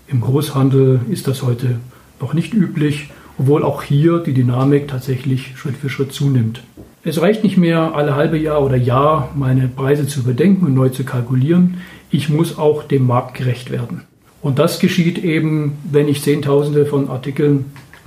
im 0.06 0.20
Großhandel 0.20 1.00
ist 1.10 1.26
das 1.26 1.42
heute 1.42 1.80
noch 2.20 2.32
nicht 2.32 2.54
üblich, 2.54 3.10
obwohl 3.38 3.62
auch 3.62 3.82
hier 3.82 4.18
die 4.18 4.34
Dynamik 4.34 4.88
tatsächlich 4.88 5.56
Schritt 5.56 5.76
für 5.76 5.88
Schritt 5.88 6.12
zunimmt. 6.12 6.62
Es 7.04 7.20
reicht 7.20 7.42
nicht 7.42 7.56
mehr, 7.56 7.94
alle 7.94 8.14
halbe 8.14 8.38
Jahr 8.38 8.62
oder 8.62 8.76
Jahr 8.76 9.32
meine 9.34 9.68
Preise 9.68 10.06
zu 10.06 10.20
überdenken 10.20 10.66
und 10.66 10.74
neu 10.74 10.90
zu 10.90 11.04
kalkulieren. 11.04 11.78
Ich 12.10 12.28
muss 12.28 12.58
auch 12.58 12.84
dem 12.84 13.06
Markt 13.06 13.34
gerecht 13.34 13.70
werden. 13.70 14.02
Und 14.40 14.58
das 14.58 14.78
geschieht 14.78 15.18
eben, 15.18 15.78
wenn 15.90 16.08
ich 16.08 16.22
Zehntausende 16.22 16.86
von 16.86 17.08
Artikeln 17.08 17.66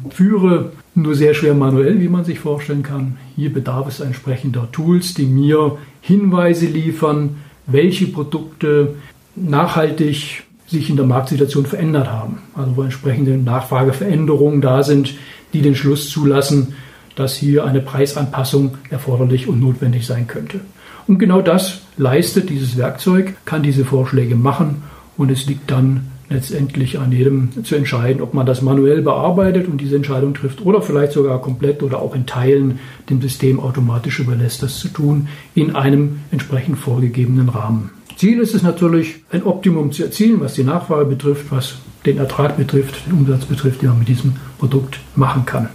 führe, 0.10 0.72
nur 0.94 1.16
sehr 1.16 1.34
schwer 1.34 1.54
manuell, 1.54 2.00
wie 2.00 2.08
man 2.08 2.24
sich 2.24 2.40
vorstellen 2.40 2.84
kann. 2.84 3.18
Hier 3.36 3.52
bedarf 3.52 3.88
es 3.88 4.00
entsprechender 4.00 4.72
Tools, 4.72 5.14
die 5.14 5.26
mir 5.26 5.78
Hinweise 6.02 6.68
liefern, 6.68 7.38
welche 7.68 8.08
Produkte 8.08 8.96
nachhaltig 9.36 10.45
sich 10.67 10.89
in 10.89 10.95
der 10.95 11.06
Marktsituation 11.06 11.65
verändert 11.65 12.12
haben. 12.12 12.39
Also 12.56 12.75
wo 12.75 12.84
entsprechende 12.84 13.38
Nachfrageveränderungen 13.38 14.62
da 14.62 14.84
sind, 14.84 15.13
die 15.54 15.62
den 15.62 15.75
Schluss 15.75 16.10
zulassen, 16.10 16.75
dass 17.15 17.36
hier 17.36 17.65
eine 17.65 17.82
Preisanpassung 17.82 18.78
erforderlich 18.89 19.47
und 19.47 19.60
notwendig 19.60 20.06
sein 20.06 20.28
könnte. 20.28 20.60
Und 21.08 21.19
genau 21.19 21.41
das 21.41 21.82
leistet 21.97 22.49
dieses 22.49 22.78
Werkzeug, 22.78 23.36
kann 23.45 23.63
diese 23.63 23.86
Vorschläge 23.86 24.36
machen 24.36 24.84
und 25.17 25.32
es 25.32 25.45
liegt 25.45 25.69
dann 25.71 26.08
letztendlich 26.30 26.97
an 26.97 27.12
jedem 27.12 27.63
zu 27.63 27.75
entscheiden, 27.75 28.21
ob 28.21 28.34
man 28.34 28.47
das 28.47 28.63
manuell 28.63 29.04
bearbeitet 29.04 29.67
und 29.67 29.80
diese 29.80 29.95
Entscheidung 29.95 30.34
trifft 30.34 30.65
oder 30.65 30.82
vielleicht 30.82 31.13
sogar 31.13 31.39
komplett 31.39 31.84
oder 31.84 32.01
auch 32.01 32.15
in 32.15 32.25
Teilen 32.25 32.80
dem 33.10 33.21
System 33.21 33.60
automatisch 33.60 34.19
überlässt, 34.19 34.63
das 34.63 34.80
zu 34.80 34.88
tun 34.88 35.28
in 35.54 35.75
einem 35.75 36.21
entsprechend 36.32 36.80
vorgegebenen 36.80 37.49
Rahmen. 37.49 37.91
Ziel 38.17 38.39
ist 38.39 38.56
es 38.56 38.63
natürlich, 38.63 39.23
ein 39.32 39.43
Optimum 39.43 39.91
zu 39.91 40.04
erzielen, 40.04 40.39
was 40.39 40.54
die 40.54 40.63
Nachfrage 40.63 41.06
betrifft, 41.06 41.51
was 41.51 41.75
den 42.06 42.17
Ertrag 42.17 42.58
betrifft, 42.58 43.06
den 43.08 43.13
Umsatz 43.13 43.45
betrifft, 43.45 43.82
den 43.82 43.89
man 43.89 43.99
mit 43.99 44.08
diesem 44.08 44.36
Produkt 44.58 44.99
machen 45.15 45.45
kann. 45.45 45.69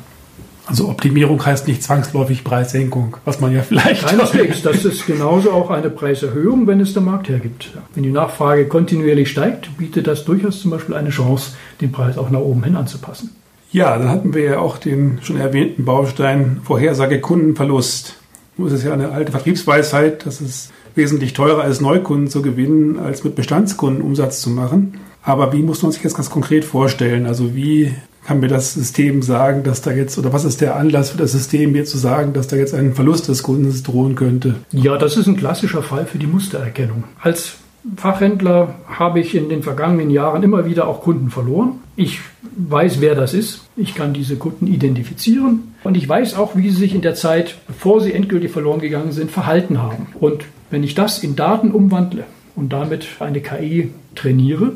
Also 0.67 0.89
Optimierung 0.89 1.45
heißt 1.45 1.67
nicht 1.67 1.83
zwangsläufig 1.83 2.45
Preissenkung, 2.45 3.17
was 3.25 3.41
man 3.41 3.53
ja 3.53 3.63
vielleicht. 3.63 4.07
Keineswegs. 4.07 4.63
Das 4.71 4.85
ist 4.85 5.05
genauso 5.05 5.51
auch 5.51 5.71
eine 5.71 5.91
Preiserhöhung, 5.91 6.69
wenn 6.69 6.79
es 6.81 6.93
der 6.93 7.03
Markt 7.03 7.29
hergibt. 7.29 7.71
Wenn 7.95 8.05
die 8.05 8.13
Nachfrage 8.13 8.69
kontinuierlich 8.69 9.31
steigt, 9.31 9.77
bietet 9.79 10.07
das 10.07 10.25
durchaus 10.25 10.61
zum 10.61 10.71
Beispiel 10.71 10.95
eine 10.95 11.11
Chance, 11.11 11.57
den 11.81 11.91
Preis 11.91 12.17
auch 12.17 12.31
nach 12.31 12.39
oben 12.39 12.63
hin 12.63 12.77
anzupassen. 12.77 13.31
Ja, 13.73 13.99
dann 13.99 14.09
hatten 14.09 14.33
wir 14.33 14.43
ja 14.43 14.59
auch 14.61 14.79
den 14.79 15.19
schon 15.23 15.39
erwähnten 15.39 15.85
Baustein 15.85 16.61
Vorhersage 16.63 17.21
Kundenverlust. 17.21 18.15
Nun 18.57 18.69
ist 18.69 18.75
es 18.75 18.85
ja 18.85 18.93
eine 18.93 19.11
alte 19.11 19.33
Vertriebsweisheit, 19.33 20.25
dass 20.25 20.41
es 20.41 20.71
wesentlich 20.95 21.33
teurer 21.33 21.65
ist, 21.67 21.81
Neukunden 21.81 22.29
zu 22.29 22.43
gewinnen, 22.43 22.99
als 22.99 23.25
mit 23.25 23.35
Bestandskunden 23.35 24.03
Umsatz 24.03 24.41
zu 24.41 24.51
machen. 24.51 24.95
Aber 25.23 25.53
wie 25.53 25.63
muss 25.63 25.83
man 25.83 25.93
sich 25.93 26.03
das 26.03 26.15
ganz 26.15 26.31
konkret 26.31 26.65
vorstellen? 26.65 27.27
Also 27.27 27.55
wie 27.55 27.93
kann 28.25 28.41
mir 28.41 28.49
das 28.49 28.75
System 28.75 29.23
sagen, 29.23 29.63
dass 29.63 29.83
da 29.83 29.91
jetzt, 29.91 30.19
oder 30.19 30.33
was 30.33 30.45
ist 30.45 30.61
der 30.61 30.77
Anlass 30.77 31.11
für 31.11 31.19
das 31.19 31.33
System, 31.33 31.73
mir 31.73 31.85
zu 31.85 31.99
sagen, 31.99 32.33
dass 32.33 32.49
da 32.49 32.57
jetzt 32.57 32.75
ein 32.75 32.95
Verlust 32.95 33.29
des 33.29 33.43
Kundens 33.43 33.83
drohen 33.83 34.15
könnte? 34.15 34.57
Ja, 34.73 34.97
das 34.97 35.17
ist 35.17 35.27
ein 35.27 35.37
klassischer 35.37 35.83
Fall 35.83 36.07
für 36.07 36.19
die 36.19 36.27
Mustererkennung. 36.27 37.05
Als 37.21 37.57
Fachhändler 37.97 38.75
habe 38.87 39.21
ich 39.21 39.35
in 39.35 39.49
den 39.49 39.63
vergangenen 39.63 40.11
Jahren 40.11 40.43
immer 40.43 40.67
wieder 40.67 40.87
auch 40.87 41.01
Kunden 41.01 41.31
verloren. 41.31 41.81
Ich 42.01 42.21
weiß, 42.57 43.03
wer 43.03 43.15
das 43.15 43.35
ist. 43.35 43.69
Ich 43.77 43.95
kann 43.95 44.15
diese 44.15 44.37
Kunden 44.37 44.67
identifizieren. 44.67 45.75
Und 45.85 45.99
ich 45.99 46.09
weiß 46.09 46.35
auch, 46.35 46.57
wie 46.57 46.71
sie 46.71 46.77
sich 46.77 46.95
in 46.95 47.03
der 47.03 47.15
Zeit, 47.15 47.57
bevor 47.67 48.01
sie 48.01 48.15
endgültig 48.15 48.51
verloren 48.51 48.81
gegangen 48.81 49.13
sind, 49.13 49.31
verhalten 49.31 49.83
haben. 49.83 50.07
Und 50.19 50.47
wenn 50.71 50.83
ich 50.83 50.95
das 50.95 51.23
in 51.23 51.37
Daten 51.37 51.73
umwandle 51.73 52.25
und 52.57 52.73
damit 52.73 53.07
eine 53.21 53.43
KI 53.43 53.91
trainiere, 54.15 54.73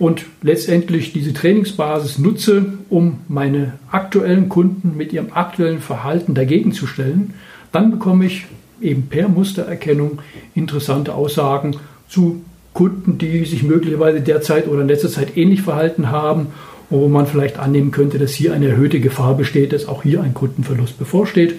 und 0.00 0.26
letztendlich 0.42 1.12
diese 1.12 1.32
Trainingsbasis 1.32 2.18
nutze, 2.18 2.72
um 2.90 3.20
meine 3.28 3.74
aktuellen 3.92 4.48
Kunden 4.48 4.96
mit 4.96 5.12
ihrem 5.12 5.32
aktuellen 5.32 5.78
Verhalten 5.78 6.34
dagegen 6.34 6.72
zu 6.72 6.88
stellen, 6.88 7.34
dann 7.70 7.92
bekomme 7.92 8.26
ich 8.26 8.46
eben 8.80 9.06
per 9.06 9.28
Mustererkennung 9.28 10.18
interessante 10.56 11.14
Aussagen 11.14 11.76
zu 12.08 12.42
Kunden, 12.74 13.18
die 13.18 13.44
sich 13.44 13.62
möglicherweise 13.62 14.20
derzeit 14.20 14.68
oder 14.68 14.82
in 14.82 14.88
letzter 14.88 15.08
Zeit 15.08 15.36
ähnlich 15.36 15.62
verhalten 15.62 16.10
haben, 16.10 16.48
wo 16.90 17.08
man 17.08 17.26
vielleicht 17.26 17.58
annehmen 17.58 17.92
könnte, 17.92 18.18
dass 18.18 18.32
hier 18.32 18.52
eine 18.52 18.68
erhöhte 18.68 19.00
Gefahr 19.00 19.36
besteht, 19.36 19.72
dass 19.72 19.88
auch 19.88 20.02
hier 20.02 20.22
ein 20.22 20.34
Kundenverlust 20.34 20.98
bevorsteht. 20.98 21.54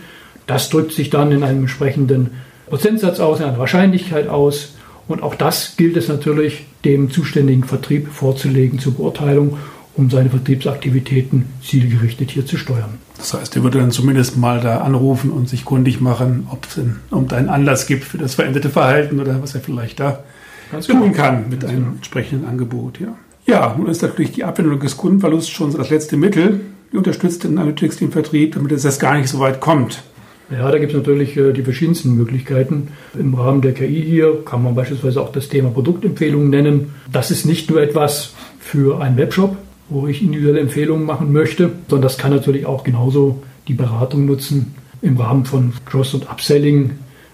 Das 0.45 0.69
drückt 0.69 0.91
sich 0.91 1.09
dann 1.09 1.31
in 1.31 1.41
einem 1.41 1.61
entsprechenden 1.61 2.31
Prozentsatz 2.67 3.19
aus, 3.19 3.39
in 3.39 3.45
einer 3.45 3.57
Wahrscheinlichkeit 3.57 4.27
aus. 4.27 4.75
Und 5.07 5.23
auch 5.23 5.35
das 5.35 5.77
gilt 5.77 5.97
es 5.97 6.07
natürlich 6.07 6.65
dem 6.83 7.09
zuständigen 7.09 7.63
Vertrieb 7.63 8.09
vorzulegen 8.09 8.79
zur 8.79 8.95
Beurteilung, 8.95 9.57
um 9.95 10.09
seine 10.09 10.29
Vertriebsaktivitäten 10.29 11.45
zielgerichtet 11.63 12.31
hier 12.31 12.45
zu 12.45 12.57
steuern. 12.57 12.99
Das 13.17 13.33
heißt, 13.33 13.55
er 13.55 13.63
würde 13.63 13.79
dann 13.79 13.91
zumindest 13.91 14.35
mal 14.35 14.59
da 14.59 14.79
anrufen 14.79 15.31
und 15.31 15.47
sich 15.47 15.63
kundig 15.63 16.01
machen, 16.01 16.47
ob 16.51 16.67
es 16.67 16.77
einen 16.77 17.49
Anlass 17.49 17.87
gibt 17.87 18.03
für 18.03 18.17
das 18.17 18.35
veränderte 18.35 18.69
Verhalten 18.69 19.19
oder 19.19 19.41
was 19.41 19.55
er 19.55 19.61
vielleicht 19.61 20.01
da 20.01 20.23
Ganz 20.71 20.87
tun 20.87 21.01
genau. 21.01 21.13
kann 21.13 21.49
mit 21.49 21.61
Ganz 21.61 21.71
einem 21.71 21.83
genau. 21.83 21.95
entsprechenden 21.95 22.47
Angebot. 22.47 22.99
Ja. 22.99 23.15
ja, 23.45 23.75
nun 23.77 23.87
ist 23.87 24.01
natürlich 24.01 24.31
die 24.31 24.43
Abwendung 24.43 24.79
des 24.79 24.97
Kundenverlusts 24.97 25.49
schon 25.49 25.75
das 25.75 25.89
letzte 25.89 26.17
Mittel. 26.17 26.61
Wie 26.91 26.97
unterstützt 26.97 27.43
den 27.43 27.57
Analytics 27.57 27.97
den 27.97 28.11
Vertrieb, 28.11 28.55
damit 28.55 28.71
es 28.71 28.85
erst 28.85 28.99
gar 28.99 29.17
nicht 29.17 29.29
so 29.29 29.39
weit 29.39 29.59
kommt? 29.59 30.03
Ja, 30.51 30.71
da 30.71 30.77
gibt 30.77 30.91
es 30.91 30.97
natürlich 30.97 31.35
äh, 31.37 31.53
die 31.53 31.63
verschiedensten 31.63 32.15
Möglichkeiten. 32.15 32.89
Im 33.17 33.33
Rahmen 33.33 33.61
der 33.61 33.73
KI 33.73 34.03
hier 34.03 34.43
kann 34.45 34.63
man 34.63 34.75
beispielsweise 34.75 35.21
auch 35.21 35.31
das 35.31 35.49
Thema 35.49 35.69
Produktempfehlungen 35.69 36.49
nennen. 36.49 36.93
Das 37.11 37.31
ist 37.31 37.45
nicht 37.45 37.69
nur 37.69 37.81
etwas 37.81 38.33
für 38.59 39.01
einen 39.01 39.17
Webshop, 39.17 39.57
wo 39.89 40.07
ich 40.07 40.21
individuelle 40.21 40.59
Empfehlungen 40.59 41.05
machen 41.05 41.33
möchte, 41.33 41.71
sondern 41.87 42.03
das 42.03 42.17
kann 42.17 42.31
natürlich 42.31 42.65
auch 42.65 42.83
genauso 42.83 43.41
die 43.67 43.73
Beratung 43.73 44.25
nutzen 44.25 44.75
im 45.01 45.17
Rahmen 45.17 45.45
von 45.45 45.73
Cross- 45.85 46.13
und 46.13 46.29
Upselling, 46.29 46.91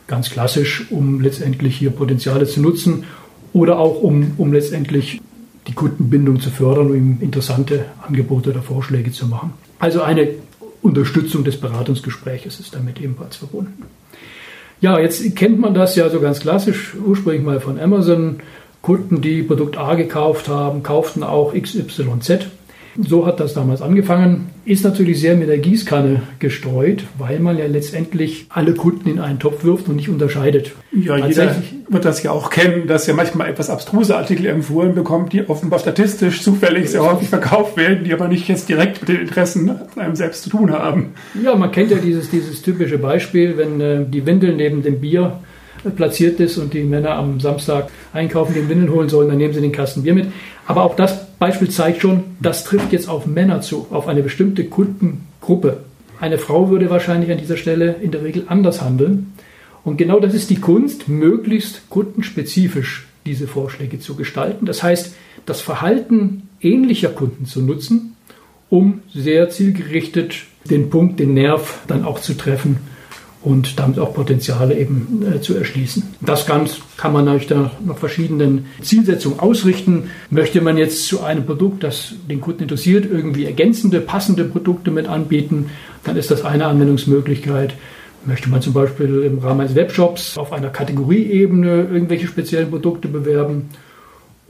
ganz 0.08 0.30
klassisch, 0.30 0.86
um 0.90 1.22
letztendlich 1.22 1.78
hier 1.78 1.92
Potenziale 1.92 2.46
zu 2.46 2.62
nutzen 2.62 3.06
oder 3.54 3.80
auch 3.80 4.02
um, 4.02 4.34
um 4.38 4.54
letztendlich 4.54 5.22
die 5.68 5.74
Kundenbindung 5.74 6.40
zu 6.40 6.50
fördern 6.50 6.88
und 6.88 6.98
ihm 6.98 7.18
interessante 7.22 7.86
Angebote 8.08 8.50
oder 8.52 8.62
Vorschläge 8.62 9.12
zu 9.12 9.28
machen. 9.28 9.54
Also 9.80 10.02
eine 10.02 10.30
Unterstützung 10.82 11.44
des 11.44 11.58
Beratungsgespräches 11.58 12.60
ist 12.60 12.74
damit 12.74 13.00
ebenfalls 13.00 13.36
verbunden. 13.36 13.84
Ja, 14.80 15.00
jetzt 15.00 15.36
kennt 15.36 15.60
man 15.60 15.76
das 15.76 15.96
ja 15.96 16.10
so 16.10 16.20
ganz 16.20 16.40
klassisch, 16.40 16.96
ursprünglich 17.06 17.44
mal 17.44 17.60
von 17.60 17.80
Amazon. 17.80 18.38
Kunden, 18.82 19.22
die 19.22 19.44
Produkt 19.44 19.78
A 19.78 19.94
gekauft 19.94 20.48
haben, 20.48 20.82
kauften 20.82 21.22
auch 21.22 21.54
XYZ. 21.54 22.48
So 23.00 23.26
hat 23.26 23.40
das 23.40 23.54
damals 23.54 23.82
angefangen. 23.82 24.50
Ist 24.66 24.84
natürlich 24.84 25.20
sehr 25.20 25.36
mit 25.36 25.48
der 25.48 25.58
Gießkanne 25.58 26.24
gestreut, 26.40 27.06
weil 27.18 27.40
man 27.40 27.58
ja 27.58 27.66
letztendlich 27.66 28.48
alle 28.50 28.74
Kunden 28.74 29.10
in 29.10 29.20
einen 29.20 29.40
Topf 29.40 29.64
wirft 29.64 29.88
und 29.88 29.96
nicht 29.96 30.10
unterscheidet. 30.10 30.74
Ja, 30.92 31.16
jeder 31.16 31.56
wird 31.90 32.06
das 32.06 32.22
ja 32.22 32.32
auch 32.32 32.50
kennen, 32.50 32.88
dass 32.88 33.08
er 33.08 33.14
manchmal 33.14 33.50
etwas 33.50 33.70
abstruse 33.70 34.16
Artikel 34.16 34.46
empfohlen 34.46 34.94
bekommt, 34.94 35.34
die 35.34 35.48
offenbar 35.48 35.80
statistisch 35.80 36.42
zufällig 36.44 36.90
sehr 36.90 37.04
häufig 37.04 37.30
verkauft 37.30 37.78
werden, 37.78 38.04
die 38.04 38.14
aber 38.14 38.28
nicht 38.28 38.48
jetzt 38.48 38.68
direkt 38.68 39.02
mit 39.02 39.10
den 39.10 39.22
Interessen 39.22 39.72
von 39.94 40.02
einem 40.02 40.16
selbst 40.16 40.44
zu 40.44 40.50
tun 40.50 40.72
haben. 40.72 41.14
Ja, 41.42 41.56
man 41.56 41.72
kennt 41.72 41.92
ja 41.92 41.98
dieses, 41.98 42.30
dieses 42.30 42.62
typische 42.62 42.98
Beispiel, 42.98 43.58
wenn 43.58 43.80
äh, 43.80 44.06
die 44.06 44.26
Windel 44.26 44.56
neben 44.56 44.84
dem 44.84 45.00
Bier 45.00 45.40
platziert 45.96 46.40
ist 46.40 46.58
und 46.58 46.74
die 46.74 46.84
Männer 46.84 47.12
am 47.12 47.40
Samstag 47.40 47.90
einkaufen, 48.14 48.54
den 48.54 48.70
Windeln 48.70 48.92
holen 48.92 49.10
sollen, 49.10 49.30
dann 49.30 49.38
nehmen 49.38 49.54
sie 49.54 49.62
den 49.62 49.72
Kasten 49.72 50.04
Bier 50.04 50.14
mit. 50.14 50.28
Aber 50.68 50.84
auch 50.84 50.96
das 50.96 51.31
Beispiel 51.42 51.72
zeigt 51.72 52.04
schon, 52.04 52.22
das 52.40 52.66
trifft 52.66 52.94
jetzt 52.94 53.10
auf 53.10 53.26
Männer 53.26 53.62
zu, 53.62 53.88
auf 53.90 54.08
eine 54.08 54.22
bestimmte 54.22 54.66
Kundengruppe. 54.66 55.78
Eine 56.20 56.38
Frau 56.38 56.70
würde 56.70 56.92
wahrscheinlich 56.92 57.32
an 57.32 57.40
dieser 57.40 57.58
Stelle 57.58 57.96
in 58.00 58.12
der 58.12 58.24
Regel 58.24 58.44
anders 58.48 58.84
handeln. 58.84 59.34
Und 59.84 59.98
genau 59.98 60.20
das 60.20 60.36
ist 60.36 60.52
die 60.52 60.60
Kunst, 60.60 61.10
möglichst 61.10 61.90
kundenspezifisch 61.90 63.08
diese 63.26 63.48
Vorschläge 63.48 64.00
zu 64.00 64.14
gestalten. 64.14 64.68
Das 64.68 64.84
heißt, 64.84 65.16
das 65.48 65.62
Verhalten 65.62 66.48
ähnlicher 66.62 67.10
Kunden 67.10 67.48
zu 67.48 67.64
nutzen, 67.64 68.16
um 68.70 69.02
sehr 69.12 69.50
zielgerichtet 69.50 70.44
den 70.66 70.92
Punkt, 70.92 71.20
den 71.20 71.34
Nerv 71.34 71.80
dann 71.88 72.06
auch 72.06 72.20
zu 72.20 72.36
treffen 72.36 72.78
und 73.44 73.80
damit 73.80 73.98
auch 73.98 74.14
Potenziale 74.14 74.78
eben 74.78 75.26
äh, 75.26 75.42
zu 75.42 75.56
erschließen. 75.56 76.04
Das 76.22 76.46
Ganze 76.46 76.82
kann 76.98 77.14
man 77.14 77.26
natürlich 77.26 77.48
dann 77.48 77.72
nach 77.86 77.98
verschiedenen 77.98 78.68
Zielsetzungen 78.82 79.40
ausrichten. 79.40 80.10
Möchte 80.30 80.62
man 80.62 80.78
jetzt 80.78 81.06
zu 81.08 81.22
einem 81.22 81.46
Produkt, 81.46 81.84
das 81.84 82.14
den 82.30 82.40
Kunden 82.40 82.64
interessiert, 82.64 83.06
irgendwie 83.10 83.46
ergänzende, 83.46 84.00
passende 84.00 84.44
Produkte 84.44 84.92
mit 84.92 85.08
anbieten, 85.08 85.70
dann 86.04 86.18
ist 86.18 86.30
das 86.30 86.46
eine 86.46 86.66
Anwendungsmöglichkeit. 86.68 87.74
Möchte 88.26 88.50
man 88.50 88.62
zum 88.62 88.74
Beispiel 88.74 89.24
im 89.24 89.40
Rahmen 89.40 89.62
eines 89.62 89.76
Webshops 89.76 90.38
auf 90.38 90.54
einer 90.54 90.70
Kategorieebene 90.70 91.88
irgendwelche 91.92 92.28
speziellen 92.28 92.70
Produkte 92.70 93.08
bewerben, 93.08 93.70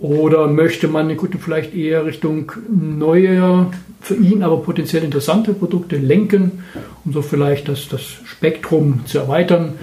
oder 0.02 0.48
möchte 0.48 0.88
man 0.88 1.08
den 1.10 1.18
Kunden 1.18 1.38
vielleicht 1.38 1.76
eher 1.76 2.06
Richtung 2.06 2.52
neue, 2.70 3.68
für 4.12 4.22
ihn 4.22 4.44
aber 4.44 4.58
potenziell 4.58 5.04
interessante 5.04 5.54
Produkte 5.54 5.96
lenken, 5.96 6.64
um 7.06 7.14
so 7.14 7.22
vielleicht 7.22 7.70
das, 7.70 7.88
das 7.88 8.02
Spektrum 8.02 9.06
zu 9.06 9.20
erweitern? 9.20 9.76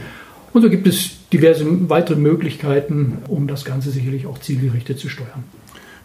Und 0.52 0.62
so 0.62 0.68
gibt 0.68 0.86
es 0.86 1.28
diverse 1.32 1.64
weitere 1.88 2.18
Möglichkeiten, 2.18 3.18
um 3.28 3.46
das 3.46 3.64
Ganze 3.64 3.90
sicherlich 3.90 4.26
auch 4.26 4.38
zielgerichtet 4.38 4.98
zu 4.98 5.08
steuern. 5.08 5.44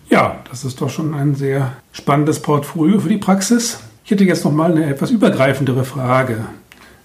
Ja, 0.09 0.39
das 0.49 0.63
ist 0.63 0.79
doch 0.79 0.89
schon 0.89 1.13
ein 1.13 1.35
sehr 1.35 1.73
spannendes 1.91 2.41
Portfolio 2.41 2.99
für 2.99 3.09
die 3.09 3.17
Praxis. 3.17 3.79
Ich 4.05 4.11
hätte 4.11 4.23
jetzt 4.23 4.45
noch 4.45 4.53
mal 4.53 4.71
eine 4.71 4.85
etwas 4.85 5.11
übergreifendere 5.11 5.83
Frage. 5.83 6.45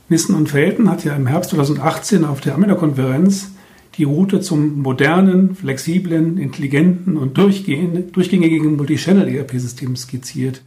Nissen 0.08 0.34
und 0.34 0.48
Felten 0.48 0.88
hat 0.88 1.04
ja 1.04 1.14
im 1.14 1.26
Herbst 1.26 1.50
2018 1.50 2.24
auf 2.24 2.40
der 2.40 2.54
Amina-Konferenz 2.54 3.52
die 3.96 4.04
Route 4.04 4.40
zum 4.40 4.82
modernen, 4.82 5.56
flexiblen, 5.56 6.38
intelligenten 6.38 7.16
und 7.16 7.36
durchgängigen 7.36 8.76
Multi-Channel-ERP-System 8.76 9.96
skizziert. 9.96 10.62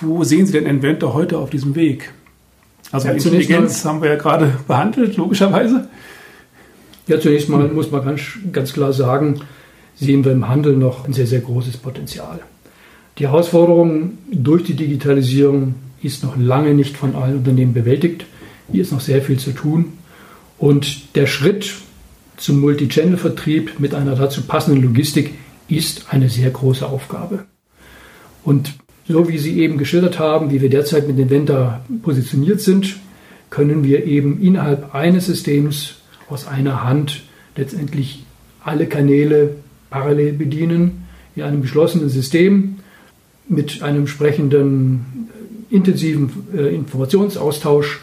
Wo 0.00 0.24
sehen 0.24 0.46
Sie 0.46 0.52
denn 0.52 0.66
Inventor 0.66 1.14
heute 1.14 1.38
auf 1.38 1.50
diesem 1.50 1.74
Weg? 1.74 2.12
Also 2.92 3.08
ja, 3.08 3.14
Intelligenz 3.14 3.84
haben 3.84 4.02
wir 4.02 4.10
ja 4.10 4.16
gerade 4.16 4.58
behandelt, 4.66 5.16
logischerweise. 5.16 5.88
Ja, 7.06 7.20
zunächst 7.20 7.48
mal 7.48 7.68
muss 7.68 7.90
man 7.90 8.04
ganz, 8.04 8.22
ganz 8.52 8.72
klar 8.72 8.92
sagen, 8.92 9.40
sehen 9.96 10.24
wir 10.24 10.32
im 10.32 10.48
Handel 10.48 10.76
noch 10.76 11.06
ein 11.06 11.12
sehr, 11.12 11.26
sehr 11.26 11.40
großes 11.40 11.76
Potenzial. 11.76 12.40
Die 13.18 13.26
Herausforderung 13.26 14.18
durch 14.30 14.64
die 14.64 14.74
Digitalisierung 14.74 15.74
ist 16.02 16.24
noch 16.24 16.36
lange 16.36 16.74
nicht 16.74 16.96
von 16.96 17.14
allen 17.14 17.38
Unternehmen 17.38 17.74
bewältigt. 17.74 18.24
Hier 18.72 18.82
ist 18.82 18.92
noch 18.92 19.00
sehr 19.00 19.20
viel 19.20 19.38
zu 19.38 19.52
tun. 19.52 19.92
Und 20.58 21.16
der 21.16 21.26
Schritt 21.26 21.74
zum 22.36 22.60
Multi-Channel-Vertrieb 22.60 23.78
mit 23.78 23.94
einer 23.94 24.14
dazu 24.14 24.42
passenden 24.42 24.82
Logistik 24.82 25.34
ist 25.68 26.06
eine 26.10 26.30
sehr 26.30 26.50
große 26.50 26.86
Aufgabe. 26.86 27.44
Und 28.42 28.74
so 29.10 29.28
wie 29.28 29.38
Sie 29.38 29.58
eben 29.60 29.78
geschildert 29.78 30.18
haben, 30.18 30.50
wie 30.50 30.60
wir 30.60 30.70
derzeit 30.70 31.06
mit 31.06 31.18
den 31.18 31.30
Vendor 31.30 31.80
positioniert 32.02 32.60
sind, 32.60 32.96
können 33.50 33.84
wir 33.84 34.04
eben 34.04 34.40
innerhalb 34.40 34.94
eines 34.94 35.26
Systems 35.26 35.96
aus 36.28 36.46
einer 36.46 36.84
Hand 36.84 37.22
letztendlich 37.56 38.24
alle 38.62 38.86
Kanäle 38.86 39.56
parallel 39.90 40.32
bedienen 40.34 41.04
in 41.34 41.42
einem 41.42 41.62
geschlossenen 41.62 42.08
System 42.08 42.76
mit 43.48 43.82
einem 43.82 44.00
entsprechenden 44.00 45.28
äh, 45.70 45.74
intensiven 45.74 46.30
äh, 46.56 46.74
Informationsaustausch, 46.74 48.00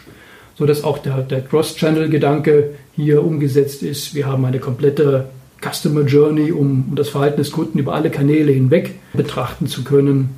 sodass 0.56 0.84
auch 0.84 0.98
der, 0.98 1.22
der 1.22 1.40
Cross-Channel-Gedanke 1.40 2.74
hier 2.94 3.24
umgesetzt 3.24 3.82
ist. 3.82 4.14
Wir 4.14 4.26
haben 4.26 4.44
eine 4.44 4.58
komplette 4.58 5.30
Customer 5.62 6.02
Journey, 6.02 6.52
um, 6.52 6.92
das 6.94 7.08
Verhalten 7.08 7.38
des 7.38 7.50
Kunden 7.50 7.78
über 7.78 7.94
alle 7.94 8.10
Kanäle 8.10 8.52
hinweg 8.52 8.94
betrachten 9.14 9.66
zu 9.66 9.84
können. 9.84 10.30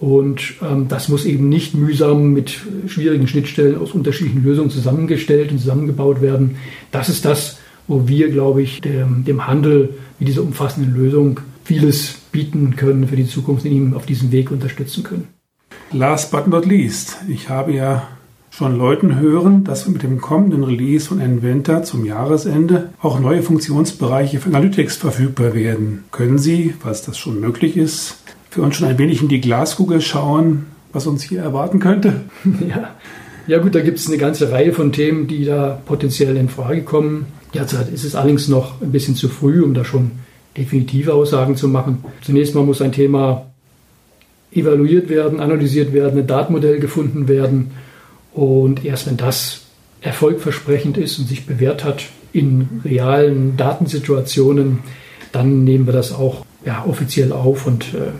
Und 0.00 0.54
ähm, 0.62 0.86
das 0.88 1.08
muss 1.08 1.24
eben 1.24 1.48
nicht 1.48 1.74
mühsam 1.74 2.32
mit 2.32 2.56
schwierigen 2.86 3.26
Schnittstellen 3.26 3.78
aus 3.78 3.92
unterschiedlichen 3.92 4.44
Lösungen 4.44 4.70
zusammengestellt 4.70 5.50
und 5.50 5.58
zusammengebaut 5.58 6.20
werden. 6.20 6.56
Das 6.92 7.08
ist 7.08 7.24
das, 7.24 7.58
wo 7.88 8.06
wir, 8.06 8.30
glaube 8.30 8.62
ich, 8.62 8.80
dem, 8.80 9.24
dem 9.24 9.46
Handel 9.46 9.94
mit 10.18 10.28
dieser 10.28 10.42
umfassenden 10.42 10.94
Lösung 10.94 11.40
vieles 11.64 12.14
bieten 12.32 12.76
können 12.76 13.08
für 13.08 13.16
die 13.16 13.26
Zukunft 13.26 13.64
und 13.64 13.72
ihn 13.72 13.94
auf 13.94 14.06
diesem 14.06 14.30
Weg 14.30 14.50
unterstützen 14.50 15.02
können. 15.02 15.28
Last 15.92 16.30
but 16.30 16.46
not 16.46 16.66
least, 16.66 17.16
ich 17.28 17.48
habe 17.48 17.72
ja 17.72 18.06
schon 18.50 18.76
Leuten 18.76 19.18
hören, 19.18 19.64
dass 19.64 19.86
mit 19.88 20.02
dem 20.02 20.20
kommenden 20.20 20.64
Release 20.64 21.06
von 21.06 21.20
Inventor 21.20 21.82
zum 21.84 22.04
Jahresende 22.04 22.90
auch 23.00 23.20
neue 23.20 23.42
Funktionsbereiche 23.42 24.40
für 24.40 24.48
Analytics 24.48 24.96
verfügbar 24.96 25.54
werden. 25.54 26.04
Können 26.10 26.38
Sie, 26.38 26.74
falls 26.78 27.02
das 27.02 27.16
schon 27.16 27.40
möglich 27.40 27.76
ist, 27.76 28.17
für 28.50 28.62
uns 28.62 28.76
schon 28.76 28.88
ein 28.88 28.98
wenig 28.98 29.22
in 29.22 29.28
die 29.28 29.40
Glaskugel 29.40 30.00
schauen, 30.00 30.66
was 30.92 31.06
uns 31.06 31.22
hier 31.22 31.42
erwarten 31.42 31.78
könnte? 31.80 32.22
Ja, 32.68 32.94
ja 33.46 33.58
gut, 33.58 33.74
da 33.74 33.80
gibt 33.80 33.98
es 33.98 34.08
eine 34.08 34.18
ganze 34.18 34.52
Reihe 34.52 34.74
von 34.74 34.92
Themen, 34.92 35.26
die 35.26 35.46
da 35.46 35.80
potenziell 35.86 36.36
in 36.36 36.50
Frage 36.50 36.82
kommen. 36.82 37.26
Derzeit 37.54 37.88
ist 37.88 38.04
es 38.04 38.14
allerdings 38.14 38.48
noch 38.48 38.82
ein 38.82 38.92
bisschen 38.92 39.14
zu 39.14 39.28
früh, 39.28 39.62
um 39.62 39.72
da 39.72 39.86
schon 39.86 40.10
definitive 40.56 41.14
Aussagen 41.14 41.56
zu 41.56 41.66
machen. 41.66 42.04
Zunächst 42.20 42.54
mal 42.54 42.64
muss 42.64 42.82
ein 42.82 42.92
Thema 42.92 43.46
evaluiert 44.52 45.08
werden, 45.08 45.40
analysiert 45.40 45.92
werden, 45.92 46.18
ein 46.18 46.26
Datenmodell 46.26 46.78
gefunden 46.78 47.28
werden 47.28 47.70
und 48.34 48.84
erst 48.84 49.06
wenn 49.06 49.16
das 49.16 49.62
erfolgversprechend 50.00 50.96
ist 50.96 51.18
und 51.18 51.26
sich 51.26 51.46
bewährt 51.46 51.84
hat 51.84 52.04
in 52.32 52.82
realen 52.84 53.56
Datensituationen, 53.56 54.80
dann 55.32 55.64
nehmen 55.64 55.86
wir 55.86 55.92
das 55.92 56.12
auch 56.12 56.44
ja, 56.64 56.84
offiziell 56.86 57.32
auf 57.32 57.66
und 57.66 57.94
äh, 57.94 58.12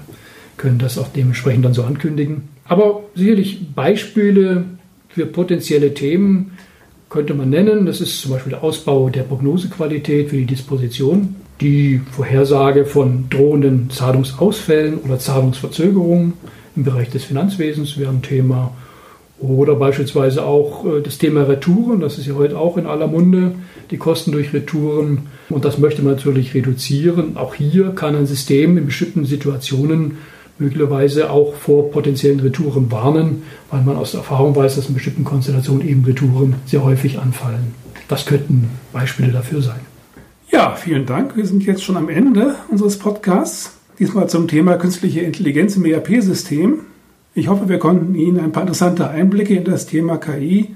können 0.58 0.78
das 0.78 0.98
auch 0.98 1.08
dementsprechend 1.08 1.64
dann 1.64 1.74
so 1.74 1.84
ankündigen. 1.84 2.48
Aber 2.66 3.04
sicherlich 3.14 3.72
Beispiele 3.74 4.64
für 5.08 5.24
potenzielle 5.24 5.94
Themen 5.94 6.52
könnte 7.08 7.34
man 7.34 7.48
nennen. 7.48 7.86
Das 7.86 8.00
ist 8.00 8.20
zum 8.20 8.32
Beispiel 8.32 8.50
der 8.50 8.62
Ausbau 8.62 9.08
der 9.08 9.22
Prognosequalität 9.22 10.28
für 10.28 10.36
die 10.36 10.44
Disposition, 10.44 11.36
die 11.60 12.00
Vorhersage 12.12 12.84
von 12.84 13.30
drohenden 13.30 13.90
Zahlungsausfällen 13.90 14.98
oder 14.98 15.18
Zahlungsverzögerungen 15.18 16.34
im 16.76 16.84
Bereich 16.84 17.10
des 17.10 17.24
Finanzwesens 17.24 17.98
wäre 17.98 18.10
ein 18.10 18.22
Thema. 18.22 18.72
Oder 19.40 19.76
beispielsweise 19.76 20.44
auch 20.44 20.84
äh, 20.84 21.00
das 21.00 21.18
Thema 21.18 21.42
Retouren, 21.42 22.00
das 22.00 22.18
ist 22.18 22.26
ja 22.26 22.34
heute 22.34 22.58
auch 22.58 22.76
in 22.76 22.86
aller 22.86 23.06
Munde, 23.06 23.52
die 23.90 23.96
Kosten 23.96 24.32
durch 24.32 24.52
Retouren. 24.52 25.28
Und 25.48 25.64
das 25.64 25.78
möchte 25.78 26.02
man 26.02 26.14
natürlich 26.14 26.54
reduzieren. 26.54 27.36
Auch 27.36 27.54
hier 27.54 27.90
kann 27.90 28.16
ein 28.16 28.26
System 28.26 28.76
in 28.76 28.86
bestimmten 28.86 29.24
Situationen 29.24 30.18
möglicherweise 30.58 31.30
auch 31.30 31.54
vor 31.54 31.90
potenziellen 31.90 32.40
Retouren 32.40 32.90
warnen, 32.90 33.42
weil 33.70 33.82
man 33.82 33.96
aus 33.96 34.12
der 34.12 34.20
Erfahrung 34.20 34.54
weiß, 34.56 34.76
dass 34.76 34.88
in 34.88 34.94
bestimmten 34.94 35.24
Konstellationen 35.24 35.86
eben 35.86 36.04
Retouren 36.04 36.56
sehr 36.66 36.82
häufig 36.82 37.18
anfallen. 37.18 37.74
Das 38.08 38.26
könnten 38.26 38.70
Beispiele 38.92 39.32
dafür 39.32 39.62
sein. 39.62 39.80
Ja, 40.50 40.74
vielen 40.76 41.06
Dank. 41.06 41.36
Wir 41.36 41.46
sind 41.46 41.64
jetzt 41.64 41.84
schon 41.84 41.96
am 41.96 42.08
Ende 42.08 42.56
unseres 42.70 42.98
Podcasts. 42.98 43.72
Diesmal 43.98 44.28
zum 44.28 44.48
Thema 44.48 44.76
künstliche 44.76 45.20
Intelligenz 45.20 45.76
im 45.76 45.84
ERP-System. 45.84 46.80
Ich 47.34 47.48
hoffe, 47.48 47.68
wir 47.68 47.78
konnten 47.78 48.14
Ihnen 48.14 48.40
ein 48.40 48.52
paar 48.52 48.62
interessante 48.62 49.08
Einblicke 49.08 49.54
in 49.54 49.64
das 49.64 49.86
Thema 49.86 50.16
KI 50.16 50.74